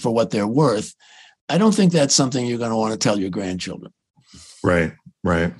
for 0.00 0.14
what 0.14 0.30
they're 0.30 0.46
worth. 0.46 0.94
I 1.48 1.58
don't 1.58 1.74
think 1.74 1.92
that's 1.92 2.14
something 2.14 2.46
you're 2.46 2.58
going 2.58 2.70
to 2.70 2.76
want 2.76 2.92
to 2.92 2.98
tell 2.98 3.18
your 3.18 3.30
grandchildren. 3.30 3.92
Right 4.62 4.92
right. 5.24 5.52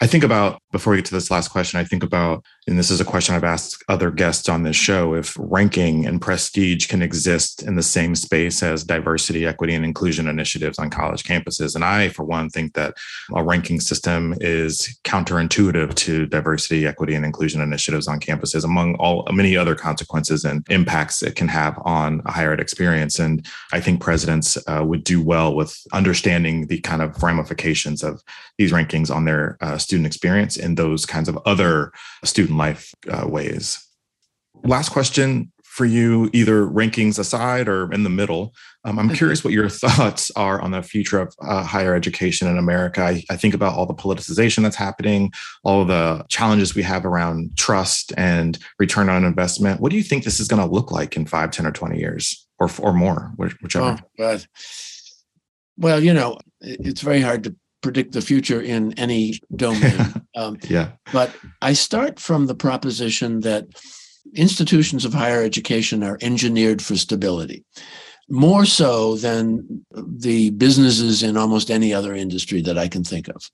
I 0.00 0.06
think 0.06 0.24
about 0.24 0.62
before 0.70 0.90
we 0.90 0.98
get 0.98 1.06
to 1.06 1.14
this 1.14 1.30
last 1.30 1.48
question, 1.48 1.80
I 1.80 1.84
think 1.84 2.02
about, 2.02 2.44
and 2.66 2.78
this 2.78 2.90
is 2.90 3.00
a 3.00 3.04
question 3.04 3.34
I've 3.34 3.44
asked 3.44 3.82
other 3.88 4.10
guests 4.10 4.50
on 4.50 4.64
this 4.64 4.76
show, 4.76 5.14
if 5.14 5.34
ranking 5.38 6.04
and 6.04 6.20
prestige 6.20 6.86
can 6.88 7.00
exist 7.00 7.62
in 7.62 7.76
the 7.76 7.82
same 7.82 8.14
space 8.14 8.62
as 8.62 8.84
diversity, 8.84 9.46
equity, 9.46 9.74
and 9.74 9.84
inclusion 9.84 10.28
initiatives 10.28 10.78
on 10.78 10.90
college 10.90 11.22
campuses. 11.22 11.74
And 11.74 11.84
I, 11.84 12.10
for 12.10 12.24
one, 12.24 12.50
think 12.50 12.74
that 12.74 12.96
a 13.34 13.42
ranking 13.42 13.80
system 13.80 14.34
is 14.42 14.98
counterintuitive 15.04 15.94
to 15.94 16.26
diversity, 16.26 16.86
equity, 16.86 17.14
and 17.14 17.24
inclusion 17.24 17.62
initiatives 17.62 18.06
on 18.06 18.20
campuses, 18.20 18.64
among 18.64 18.96
all 18.96 19.26
many 19.32 19.56
other 19.56 19.74
consequences 19.74 20.44
and 20.44 20.66
impacts 20.68 21.22
it 21.22 21.34
can 21.34 21.48
have 21.48 21.80
on 21.86 22.20
a 22.26 22.32
higher 22.32 22.52
ed 22.52 22.60
experience. 22.60 23.18
And 23.18 23.46
I 23.72 23.80
think 23.80 24.02
presidents 24.02 24.58
uh, 24.66 24.84
would 24.84 25.04
do 25.04 25.22
well 25.22 25.54
with 25.54 25.74
understanding 25.94 26.66
the 26.66 26.80
kind 26.80 27.00
of 27.00 27.22
ramifications 27.22 28.02
of 28.02 28.22
these 28.58 28.72
rankings 28.72 29.14
on 29.14 29.24
their 29.24 29.56
uh, 29.62 29.78
student 29.78 30.06
experience 30.06 30.57
in 30.58 30.74
those 30.74 31.06
kinds 31.06 31.28
of 31.28 31.38
other 31.46 31.92
student 32.24 32.58
life 32.58 32.92
uh, 33.10 33.26
ways. 33.26 33.84
Last 34.64 34.90
question 34.90 35.52
for 35.78 35.84
you, 35.84 36.28
either 36.32 36.66
rankings 36.66 37.20
aside 37.20 37.68
or 37.68 37.92
in 37.92 38.02
the 38.02 38.10
middle. 38.10 38.52
Um, 38.84 38.98
I'm 38.98 39.06
mm-hmm. 39.06 39.14
curious 39.14 39.44
what 39.44 39.52
your 39.52 39.68
thoughts 39.68 40.28
are 40.32 40.60
on 40.60 40.72
the 40.72 40.82
future 40.82 41.20
of 41.20 41.32
uh, 41.40 41.62
higher 41.62 41.94
education 41.94 42.48
in 42.48 42.58
America. 42.58 43.00
I, 43.00 43.22
I, 43.30 43.36
think 43.36 43.54
about 43.54 43.76
all 43.76 43.86
the 43.86 43.94
politicization 43.94 44.64
that's 44.64 44.74
happening, 44.74 45.30
all 45.62 45.84
the 45.84 46.24
challenges 46.28 46.74
we 46.74 46.82
have 46.82 47.04
around 47.04 47.56
trust 47.56 48.12
and 48.16 48.58
return 48.80 49.08
on 49.08 49.24
investment. 49.24 49.80
What 49.80 49.90
do 49.90 49.96
you 49.96 50.02
think 50.02 50.24
this 50.24 50.40
is 50.40 50.48
going 50.48 50.66
to 50.66 50.74
look 50.74 50.90
like 50.90 51.16
in 51.16 51.26
five, 51.26 51.52
10, 51.52 51.64
or 51.64 51.70
20 51.70 51.96
years 51.96 52.44
or, 52.58 52.68
or 52.80 52.92
more, 52.92 53.32
whichever? 53.36 54.00
Oh, 54.18 54.38
well, 55.76 56.02
you 56.02 56.12
know, 56.12 56.38
it's 56.60 57.02
very 57.02 57.20
hard 57.20 57.44
to 57.44 57.54
predict 57.82 58.12
the 58.12 58.20
future 58.20 58.60
in 58.60 58.98
any 58.98 59.40
domain. 59.54 60.14
Um, 60.36 60.56
yeah. 60.68 60.90
But 61.12 61.34
I 61.62 61.72
start 61.72 62.20
from 62.20 62.46
the 62.46 62.54
proposition 62.54 63.40
that 63.40 63.66
institutions 64.36 65.04
of 65.04 65.12
higher 65.12 65.42
education 65.42 66.04
are 66.04 66.16
engineered 66.20 66.80
for 66.80 66.94
stability, 66.94 67.64
more 68.28 68.64
so 68.64 69.16
than 69.16 69.84
the 69.90 70.50
businesses 70.50 71.24
in 71.24 71.36
almost 71.36 71.72
any 71.72 71.92
other 71.92 72.14
industry 72.14 72.62
that 72.62 72.78
I 72.78 72.86
can 72.86 73.02
think 73.02 73.26
of. 73.26 73.50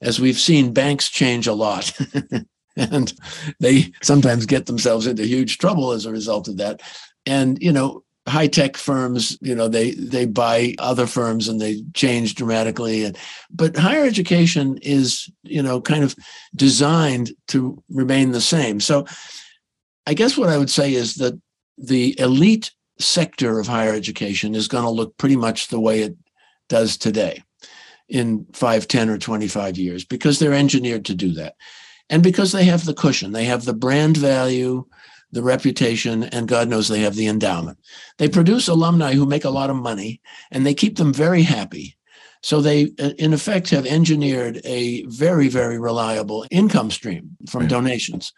As 0.00 0.18
we've 0.18 0.40
seen, 0.40 0.72
banks 0.72 1.08
change 1.08 1.46
a 1.46 1.52
lot. 1.52 1.96
and 2.76 3.12
they 3.60 3.92
sometimes 4.02 4.44
get 4.44 4.66
themselves 4.66 5.06
into 5.06 5.24
huge 5.24 5.58
trouble 5.58 5.92
as 5.92 6.04
a 6.04 6.10
result 6.10 6.48
of 6.48 6.56
that. 6.56 6.80
And, 7.26 7.58
you 7.60 7.72
know, 7.72 8.02
high 8.28 8.46
tech 8.46 8.76
firms, 8.76 9.38
you 9.40 9.54
know, 9.54 9.68
they 9.68 9.92
they 9.92 10.26
buy 10.26 10.74
other 10.78 11.06
firms 11.06 11.48
and 11.48 11.60
they 11.60 11.82
change 11.94 12.34
dramatically. 12.34 13.04
And 13.04 13.16
but 13.50 13.76
higher 13.76 14.04
education 14.04 14.78
is, 14.82 15.30
you 15.42 15.62
know, 15.62 15.80
kind 15.80 16.04
of 16.04 16.14
designed 16.54 17.32
to 17.48 17.82
remain 17.88 18.32
the 18.32 18.40
same. 18.40 18.80
So 18.80 19.06
I 20.06 20.14
guess 20.14 20.36
what 20.36 20.48
I 20.48 20.58
would 20.58 20.70
say 20.70 20.94
is 20.94 21.16
that 21.16 21.40
the 21.76 22.18
elite 22.18 22.70
sector 22.98 23.58
of 23.58 23.66
higher 23.66 23.92
education 23.92 24.54
is 24.54 24.68
going 24.68 24.84
to 24.84 24.90
look 24.90 25.16
pretty 25.16 25.36
much 25.36 25.68
the 25.68 25.80
way 25.80 26.00
it 26.02 26.16
does 26.68 26.96
today 26.96 27.42
in 28.08 28.46
5, 28.52 28.88
10, 28.88 29.10
or 29.10 29.18
25 29.18 29.76
years 29.76 30.04
because 30.04 30.38
they're 30.38 30.54
engineered 30.54 31.04
to 31.04 31.14
do 31.14 31.32
that. 31.32 31.54
And 32.10 32.22
because 32.22 32.52
they 32.52 32.64
have 32.64 32.84
the 32.84 32.94
cushion, 32.94 33.32
they 33.32 33.44
have 33.44 33.64
the 33.64 33.74
brand 33.74 34.16
value, 34.16 34.86
the 35.32 35.42
reputation, 35.42 36.24
and 36.24 36.48
God 36.48 36.68
knows 36.68 36.88
they 36.88 37.00
have 37.00 37.14
the 37.14 37.26
endowment. 37.26 37.78
They 38.16 38.28
produce 38.28 38.68
alumni 38.68 39.14
who 39.14 39.26
make 39.26 39.44
a 39.44 39.50
lot 39.50 39.70
of 39.70 39.76
money 39.76 40.20
and 40.50 40.64
they 40.64 40.74
keep 40.74 40.96
them 40.96 41.12
very 41.12 41.42
happy. 41.42 41.96
So 42.40 42.60
they, 42.60 42.92
uh, 43.00 43.10
in 43.18 43.32
effect, 43.32 43.70
have 43.70 43.84
engineered 43.84 44.60
a 44.64 45.04
very, 45.06 45.48
very 45.48 45.78
reliable 45.78 46.46
income 46.50 46.90
stream 46.90 47.36
from 47.48 47.62
right. 47.62 47.70
donations. 47.70 48.32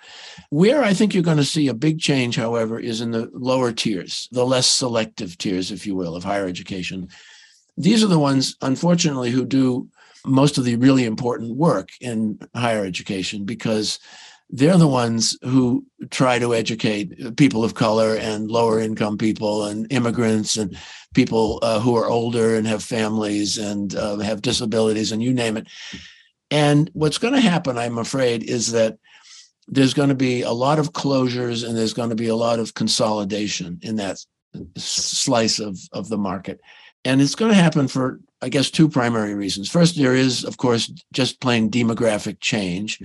Where 0.49 0.83
I 0.83 0.95
think 0.95 1.13
you're 1.13 1.23
going 1.23 1.37
to 1.37 1.45
see 1.45 1.69
a 1.69 1.75
big 1.75 2.01
change, 2.01 2.37
however, 2.37 2.81
is 2.81 3.03
in 3.03 3.11
the 3.11 3.31
lower 3.35 3.73
tiers, 3.73 4.29
the 4.33 4.47
less 4.47 4.67
selective 4.67 5.37
tiers, 5.37 5.71
if 5.71 5.87
you 5.87 5.95
will, 5.95 6.17
of 6.17 6.25
higher 6.25 6.47
education. 6.47 7.09
These 7.77 8.03
are 8.03 8.09
the 8.09 8.19
ones, 8.19 8.57
unfortunately, 8.63 9.31
who 9.31 9.45
do 9.45 9.89
most 10.27 10.59
of 10.59 10.65
the 10.65 10.77
really 10.77 11.05
important 11.05 11.57
work 11.57 11.91
in 12.01 12.39
higher 12.55 12.85
education 12.85 13.45
because 13.45 13.99
they're 14.53 14.77
the 14.77 14.89
ones 14.89 15.39
who 15.43 15.85
try 16.11 16.39
to 16.39 16.55
educate 16.55 17.37
people 17.37 17.65
of 17.65 17.75
color 17.75 18.17
and 18.17 18.51
lower 18.51 18.81
income 18.81 19.17
people 19.17 19.65
and 19.65 19.91
immigrants 19.93 20.57
and 20.57 20.77
people 21.15 21.61
uh, 21.63 21.79
who 21.79 21.97
are 21.97 22.09
older 22.09 22.57
and 22.57 22.67
have 22.67 22.83
families 22.83 23.59
and 23.59 23.95
uh, 23.95 24.19
have 24.19 24.43
disabilities 24.43 25.13
and 25.13 25.23
you 25.23 25.33
name 25.33 25.57
it. 25.57 25.67
And 26.51 26.91
what's 26.95 27.19
going 27.19 27.35
to 27.35 27.41
happen, 27.41 27.79
I'm 27.79 27.99
afraid, 27.99 28.43
is 28.43 28.73
that 28.73 28.99
there's 29.69 29.95
going 29.95 30.09
to 30.09 30.17
be 30.17 30.43
a 30.43 30.51
lot 30.51 30.81
of 30.81 30.93
closures 30.93 31.67
and 31.67 31.77
there's 31.77 31.95
going 31.95 32.11
to 32.11 32.17
be 32.17 32.29
a 32.29 32.37
lot 32.37 32.59
of 32.59 32.75
consolidation 32.75 33.79
in 33.83 33.97
that 33.97 34.19
slice 34.77 35.61
of, 35.61 35.79
of 35.93 36.09
the 36.09 36.19
market. 36.19 36.61
And 37.05 37.21
it's 37.21 37.35
going 37.35 37.51
to 37.51 37.57
happen 37.57 37.89
for 37.89 38.21
I 38.43 38.49
guess, 38.49 38.71
two 38.71 38.89
primary 38.89 39.35
reasons. 39.35 39.69
First, 39.69 39.97
there 39.97 40.15
is, 40.15 40.45
of 40.45 40.57
course, 40.57 40.91
just 41.13 41.41
plain 41.41 41.71
demographic 41.71 42.41
change. 42.41 43.01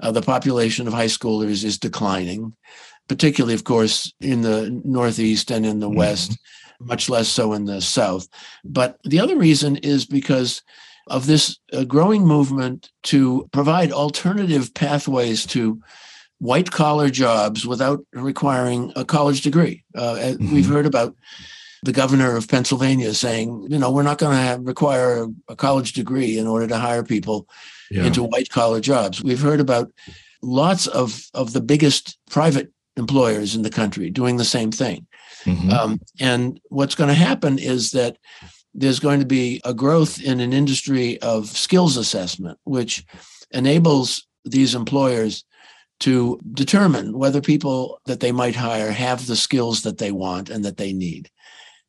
Uh, 0.00 0.10
the 0.10 0.22
population 0.22 0.86
of 0.86 0.94
high 0.94 1.06
schoolers 1.06 1.62
is 1.62 1.78
declining, 1.78 2.54
particularly, 3.06 3.54
of 3.54 3.64
course, 3.64 4.12
in 4.20 4.40
the 4.40 4.80
Northeast 4.84 5.50
and 5.50 5.66
in 5.66 5.80
the 5.80 5.88
mm-hmm. 5.88 5.98
West, 5.98 6.38
much 6.80 7.10
less 7.10 7.28
so 7.28 7.52
in 7.52 7.66
the 7.66 7.82
South. 7.82 8.28
But 8.64 8.98
the 9.04 9.20
other 9.20 9.36
reason 9.36 9.76
is 9.76 10.06
because 10.06 10.62
of 11.08 11.26
this 11.26 11.58
uh, 11.72 11.84
growing 11.84 12.26
movement 12.26 12.90
to 13.02 13.48
provide 13.52 13.92
alternative 13.92 14.72
pathways 14.72 15.44
to 15.46 15.80
white 16.38 16.70
collar 16.70 17.10
jobs 17.10 17.66
without 17.66 18.00
requiring 18.12 18.92
a 18.96 19.04
college 19.04 19.42
degree. 19.42 19.84
Uh, 19.94 20.14
mm-hmm. 20.14 20.54
We've 20.54 20.68
heard 20.68 20.86
about 20.86 21.14
the 21.82 21.92
governor 21.92 22.36
of 22.36 22.48
Pennsylvania 22.48 23.14
saying, 23.14 23.66
you 23.70 23.78
know, 23.78 23.90
we're 23.90 24.02
not 24.02 24.18
going 24.18 24.36
to 24.36 24.62
require 24.62 25.26
a 25.48 25.56
college 25.56 25.92
degree 25.92 26.38
in 26.38 26.46
order 26.46 26.66
to 26.66 26.78
hire 26.78 27.02
people 27.02 27.48
yeah. 27.90 28.04
into 28.04 28.22
white 28.22 28.50
collar 28.50 28.80
jobs. 28.80 29.22
We've 29.22 29.40
heard 29.40 29.60
about 29.60 29.92
lots 30.42 30.86
of, 30.86 31.22
of 31.34 31.52
the 31.52 31.60
biggest 31.60 32.18
private 32.30 32.72
employers 32.96 33.54
in 33.54 33.62
the 33.62 33.70
country 33.70 34.10
doing 34.10 34.36
the 34.36 34.44
same 34.44 34.70
thing. 34.72 35.06
Mm-hmm. 35.44 35.70
Um, 35.70 36.00
and 36.18 36.60
what's 36.68 36.94
going 36.94 37.08
to 37.08 37.14
happen 37.14 37.58
is 37.58 37.92
that 37.92 38.18
there's 38.74 39.00
going 39.00 39.20
to 39.20 39.26
be 39.26 39.60
a 39.64 39.72
growth 39.72 40.20
in 40.20 40.40
an 40.40 40.52
industry 40.52 41.20
of 41.22 41.46
skills 41.46 41.96
assessment, 41.96 42.58
which 42.64 43.04
enables 43.50 44.26
these 44.44 44.74
employers 44.74 45.44
to 46.00 46.40
determine 46.52 47.18
whether 47.18 47.40
people 47.40 48.00
that 48.06 48.20
they 48.20 48.30
might 48.30 48.54
hire 48.54 48.92
have 48.92 49.26
the 49.26 49.36
skills 49.36 49.82
that 49.82 49.98
they 49.98 50.12
want 50.12 50.48
and 50.48 50.64
that 50.64 50.76
they 50.76 50.92
need. 50.92 51.28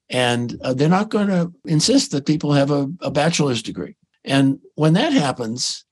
And 0.10 0.60
uh, 0.64 0.74
they're 0.74 0.90
not 0.90 1.10
going 1.10 1.28
to 1.28 1.54
insist 1.66 2.12
that 2.12 2.26
people 2.26 2.54
have 2.54 2.72
a, 2.72 2.90
a, 3.02 3.12
bachelor's 3.12 3.62
degree. 3.62 3.96
And 4.26 4.60
when 4.76 4.94
that 4.94 5.14
happens, 5.14 5.86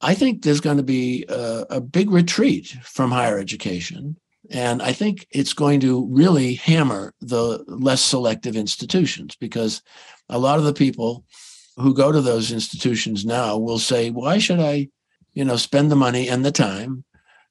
I 0.00 0.14
think 0.14 0.42
there's 0.42 0.60
going 0.60 0.76
to 0.76 0.84
be 0.84 1.24
a, 1.28 1.66
a 1.70 1.80
big 1.80 2.10
retreat 2.10 2.76
from 2.82 3.10
higher 3.10 3.38
education. 3.38 4.16
And 4.50 4.82
I 4.82 4.92
think 4.92 5.26
it's 5.30 5.54
going 5.54 5.80
to 5.80 6.06
really 6.10 6.54
hammer 6.54 7.14
the 7.20 7.64
less 7.66 8.02
selective 8.02 8.56
institutions 8.56 9.36
because 9.36 9.82
a 10.28 10.38
lot 10.38 10.58
of 10.58 10.64
the 10.64 10.74
people 10.74 11.24
who 11.76 11.94
go 11.94 12.12
to 12.12 12.20
those 12.20 12.52
institutions 12.52 13.24
now 13.24 13.58
will 13.58 13.78
say, 13.78 14.10
why 14.10 14.38
should 14.38 14.60
I, 14.60 14.88
you 15.32 15.44
know, 15.44 15.56
spend 15.56 15.90
the 15.90 15.96
money 15.96 16.28
and 16.28 16.44
the 16.44 16.52
time 16.52 17.04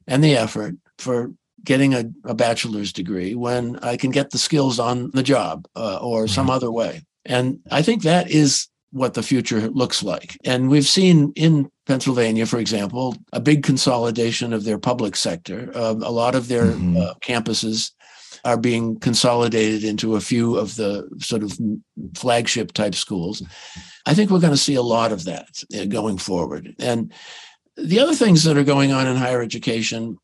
and 0.08 0.24
the 0.24 0.38
effort 0.38 0.76
for 0.98 1.34
getting 1.66 1.94
a, 1.94 2.06
a 2.26 2.34
bachelor's 2.34 2.92
degree 2.92 3.36
when 3.36 3.78
I 3.80 3.98
can 3.98 4.12
get 4.12 4.32
the 4.32 4.38
skills 4.38 4.80
on 4.80 5.12
the 5.12 5.24
job 5.24 5.66
uh, 5.76 5.98
or 5.98 6.28
some 6.28 6.50
other 6.50 6.72
way. 6.72 7.04
And 7.26 7.60
I 7.72 7.82
think 7.82 8.04
that 8.04 8.30
is 8.30 8.68
what 8.92 9.16
the 9.16 9.24
future 9.24 9.70
looks 9.70 10.04
like. 10.04 10.38
And 10.46 10.70
we've 10.70 10.86
seen 10.86 11.34
in 11.36 11.70
Pennsylvania, 11.88 12.46
for 12.46 12.60
example, 12.60 13.16
a 13.32 13.40
big 13.40 13.64
consolidation 13.64 14.54
of 14.54 14.66
their 14.66 14.78
public 14.78 15.16
sector. 15.16 15.72
Uh, 15.74 15.96
a 16.02 16.12
lot 16.12 16.36
of 16.36 16.48
their 16.48 16.66
mm-hmm. 16.66 16.98
uh, 16.98 17.14
campuses 17.22 17.92
are 18.46 18.58
being 18.58 19.00
consolidated 19.00 19.84
into 19.84 20.16
a 20.16 20.22
few 20.22 20.58
of 20.58 20.76
the 20.76 21.10
sort 21.20 21.44
of 21.44 21.58
flagship 22.16 22.74
type 22.74 22.94
schools. 22.94 23.42
I 24.06 24.14
think 24.14 24.30
we're 24.30 24.40
going 24.40 24.54
to 24.54 24.58
see 24.58 24.76
a 24.76 24.82
lot 24.82 25.12
of 25.12 25.24
that 25.26 25.64
uh, 25.78 25.86
going 25.86 26.18
forward. 26.18 26.76
And 26.78 27.14
the 27.76 28.00
other 28.00 28.14
things 28.14 28.44
that 28.44 28.58
are 28.58 28.64
going 28.64 28.92
on 28.92 29.08
in 29.08 29.16
higher 29.16 29.42
education, 29.42 30.18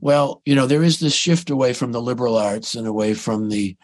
well, 0.00 0.42
you 0.44 0.54
know, 0.54 0.66
there 0.66 0.82
is 0.82 0.98
this 0.98 1.14
shift 1.14 1.50
away 1.50 1.72
from 1.72 1.92
the 1.92 2.02
liberal 2.02 2.36
arts 2.36 2.74
and 2.74 2.86
away 2.86 3.14
from 3.14 3.48
the 3.48 3.76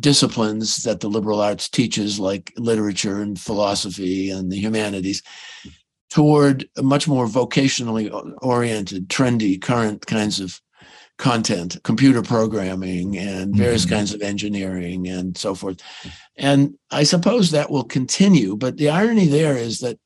disciplines 0.00 0.82
that 0.84 1.00
the 1.00 1.08
liberal 1.08 1.40
arts 1.40 1.68
teaches, 1.68 2.18
like 2.18 2.52
literature 2.56 3.20
and 3.20 3.38
philosophy 3.38 4.30
and 4.30 4.50
the 4.50 4.56
humanities, 4.56 5.22
toward 6.08 6.68
much 6.78 7.06
more 7.06 7.26
vocationally 7.26 8.10
oriented, 8.42 9.08
trendy, 9.08 9.60
current 9.60 10.06
kinds 10.06 10.40
of 10.40 10.60
content, 11.18 11.76
computer 11.84 12.22
programming, 12.22 13.16
and 13.16 13.54
various 13.54 13.84
mm-hmm. 13.84 13.94
kinds 13.94 14.14
of 14.14 14.22
engineering 14.22 15.06
and 15.06 15.36
so 15.36 15.54
forth. 15.54 15.80
And 16.36 16.74
I 16.90 17.04
suppose 17.04 17.50
that 17.50 17.70
will 17.70 17.84
continue. 17.84 18.56
But 18.56 18.76
the 18.76 18.90
irony 18.90 19.26
there 19.26 19.56
is 19.56 19.80
that 19.80 19.98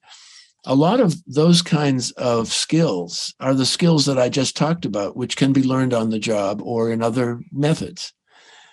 a 0.66 0.74
lot 0.74 1.00
of 1.00 1.14
those 1.26 1.62
kinds 1.62 2.10
of 2.12 2.52
skills 2.52 3.32
are 3.40 3.54
the 3.54 3.64
skills 3.64 4.04
that 4.06 4.18
I 4.18 4.28
just 4.28 4.56
talked 4.56 4.84
about, 4.84 5.16
which 5.16 5.36
can 5.36 5.52
be 5.52 5.62
learned 5.62 5.94
on 5.94 6.10
the 6.10 6.18
job 6.18 6.60
or 6.60 6.90
in 6.90 7.02
other 7.02 7.40
methods. 7.52 8.12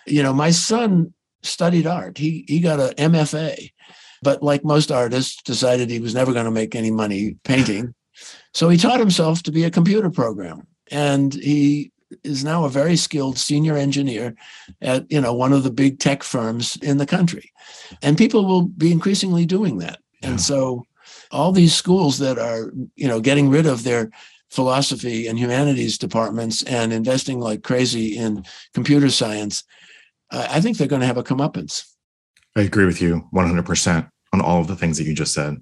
You 0.08 0.24
know, 0.24 0.34
my 0.34 0.50
son 0.50 1.14
studied 1.44 1.86
art. 1.86 2.18
He 2.18 2.46
he 2.48 2.60
got 2.60 2.80
an 2.80 3.12
MFA, 3.12 3.72
but 4.22 4.42
like 4.42 4.66
most 4.66 4.92
artists, 4.92 5.42
decided 5.44 5.90
he 5.90 6.00
was 6.00 6.16
never 6.16 6.34
going 6.34 6.46
to 6.46 6.52
make 6.52 6.76
any 6.76 6.92
money 6.92 7.38
painting. 7.44 7.94
So 8.54 8.70
he 8.70 8.78
taught 8.78 9.00
himself 9.00 9.44
to 9.44 9.52
be 9.52 9.64
a 9.64 9.72
computer 9.72 10.10
programmer, 10.10 10.66
and 10.92 11.34
he 11.34 11.92
is 12.24 12.44
now 12.44 12.66
a 12.66 12.70
very 12.70 12.96
skilled 12.96 13.38
senior 13.38 13.76
engineer 13.76 14.36
at 14.82 15.10
you 15.12 15.22
know 15.22 15.34
one 15.34 15.54
of 15.54 15.64
the 15.64 15.72
big 15.72 16.00
tech 16.00 16.24
firms 16.24 16.76
in 16.78 16.98
the 16.98 17.06
country. 17.06 17.52
And 18.02 18.18
people 18.18 18.46
will 18.46 18.64
be 18.64 18.92
increasingly 18.92 19.46
doing 19.46 19.78
that. 19.78 20.00
Yeah. 20.22 20.30
And 20.30 20.42
so 20.42 20.86
all 21.34 21.52
these 21.52 21.74
schools 21.74 22.20
that 22.20 22.38
are 22.38 22.72
you 22.96 23.08
know 23.08 23.20
getting 23.20 23.50
rid 23.50 23.66
of 23.66 23.84
their 23.84 24.10
philosophy 24.50 25.28
and 25.28 25.40
humanities 25.40 25.98
departments 25.98 26.62
and 26.64 26.94
investing 26.94 27.40
like 27.40 27.64
crazy 27.64 28.16
in 28.16 28.46
computer 28.74 29.10
science 29.10 29.64
i 30.32 30.62
think 30.62 30.78
they're 30.78 30.88
going 30.88 31.02
to 31.02 31.08
have 31.08 31.18
a 31.18 31.24
comeuppance. 31.24 31.86
I 32.56 32.62
agree 32.62 32.86
with 32.86 33.02
you 33.02 33.28
100% 33.34 34.10
on 34.32 34.42
all 34.42 34.62
of 34.62 34.68
the 34.68 34.76
things 34.76 34.98
that 34.98 35.06
you 35.06 35.16
just 35.16 35.34
said. 35.34 35.58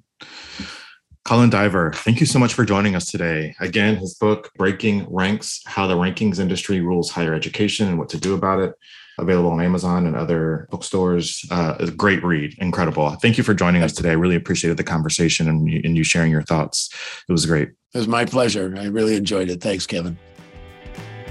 Colin 1.24 1.50
diver 1.50 1.94
thank 1.94 2.20
you 2.20 2.26
so 2.26 2.40
much 2.40 2.54
for 2.54 2.66
joining 2.66 2.96
us 2.96 3.10
today. 3.10 3.56
Again 3.60 3.96
his 3.96 4.16
book 4.16 4.52
breaking 4.58 5.06
ranks 5.10 5.62
how 5.66 5.88
the 5.88 5.96
rankings 5.96 6.40
industry 6.40 6.82
rules 6.82 7.12
higher 7.12 7.34
education 7.34 7.88
and 7.88 8.00
what 8.00 8.10
to 8.10 8.18
do 8.18 8.34
about 8.34 8.60
it 8.60 8.74
available 9.18 9.52
on 9.52 9.62
Amazon 9.62 10.06
and 10.06 10.16
other 10.16 10.68
bookstores. 10.72 11.46
Uh, 11.52 11.76
a 11.80 11.92
great 11.92 12.24
read, 12.24 12.56
incredible. 12.60 13.10
Thank 13.22 13.38
you 13.38 13.44
for 13.44 13.54
joining 13.54 13.84
us 13.84 13.94
today. 13.94 14.10
I 14.12 14.14
really 14.14 14.36
appreciated 14.36 14.78
the 14.78 14.84
conversation 14.84 15.48
and, 15.48 15.68
and 15.68 15.98
you 15.98 16.04
sharing 16.04 16.32
your 16.32 16.44
thoughts. 16.44 16.90
It 17.28 17.32
was 17.32 17.46
great. 17.46 17.70
It 17.94 17.98
was 17.98 18.08
my 18.08 18.26
pleasure. 18.26 18.74
I 18.78 18.86
really 18.86 19.16
enjoyed 19.16 19.50
it. 19.50 19.62
Thanks, 19.62 19.86
Kevin. 19.86 20.18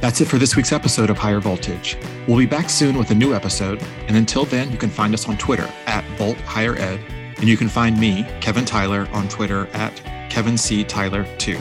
That's 0.00 0.20
it 0.22 0.28
for 0.28 0.38
this 0.38 0.56
week's 0.56 0.72
episode 0.72 1.10
of 1.10 1.18
Higher 1.18 1.40
Voltage. 1.40 1.98
We'll 2.26 2.38
be 2.38 2.46
back 2.46 2.70
soon 2.70 2.96
with 2.96 3.10
a 3.10 3.14
new 3.14 3.34
episode. 3.34 3.82
And 4.08 4.16
until 4.16 4.46
then, 4.46 4.72
you 4.72 4.78
can 4.78 4.88
find 4.88 5.12
us 5.12 5.28
on 5.28 5.36
Twitter 5.36 5.68
at 5.86 6.04
Volt 6.16 6.38
Higher 6.38 6.74
Ed. 6.76 7.00
And 7.36 7.48
you 7.48 7.56
can 7.56 7.68
find 7.68 7.98
me, 7.98 8.26
Kevin 8.40 8.64
Tyler, 8.64 9.08
on 9.12 9.28
Twitter 9.28 9.66
at 9.68 9.94
Kevin 10.30 10.56
C. 10.56 10.84
Tyler 10.84 11.26
2. 11.36 11.58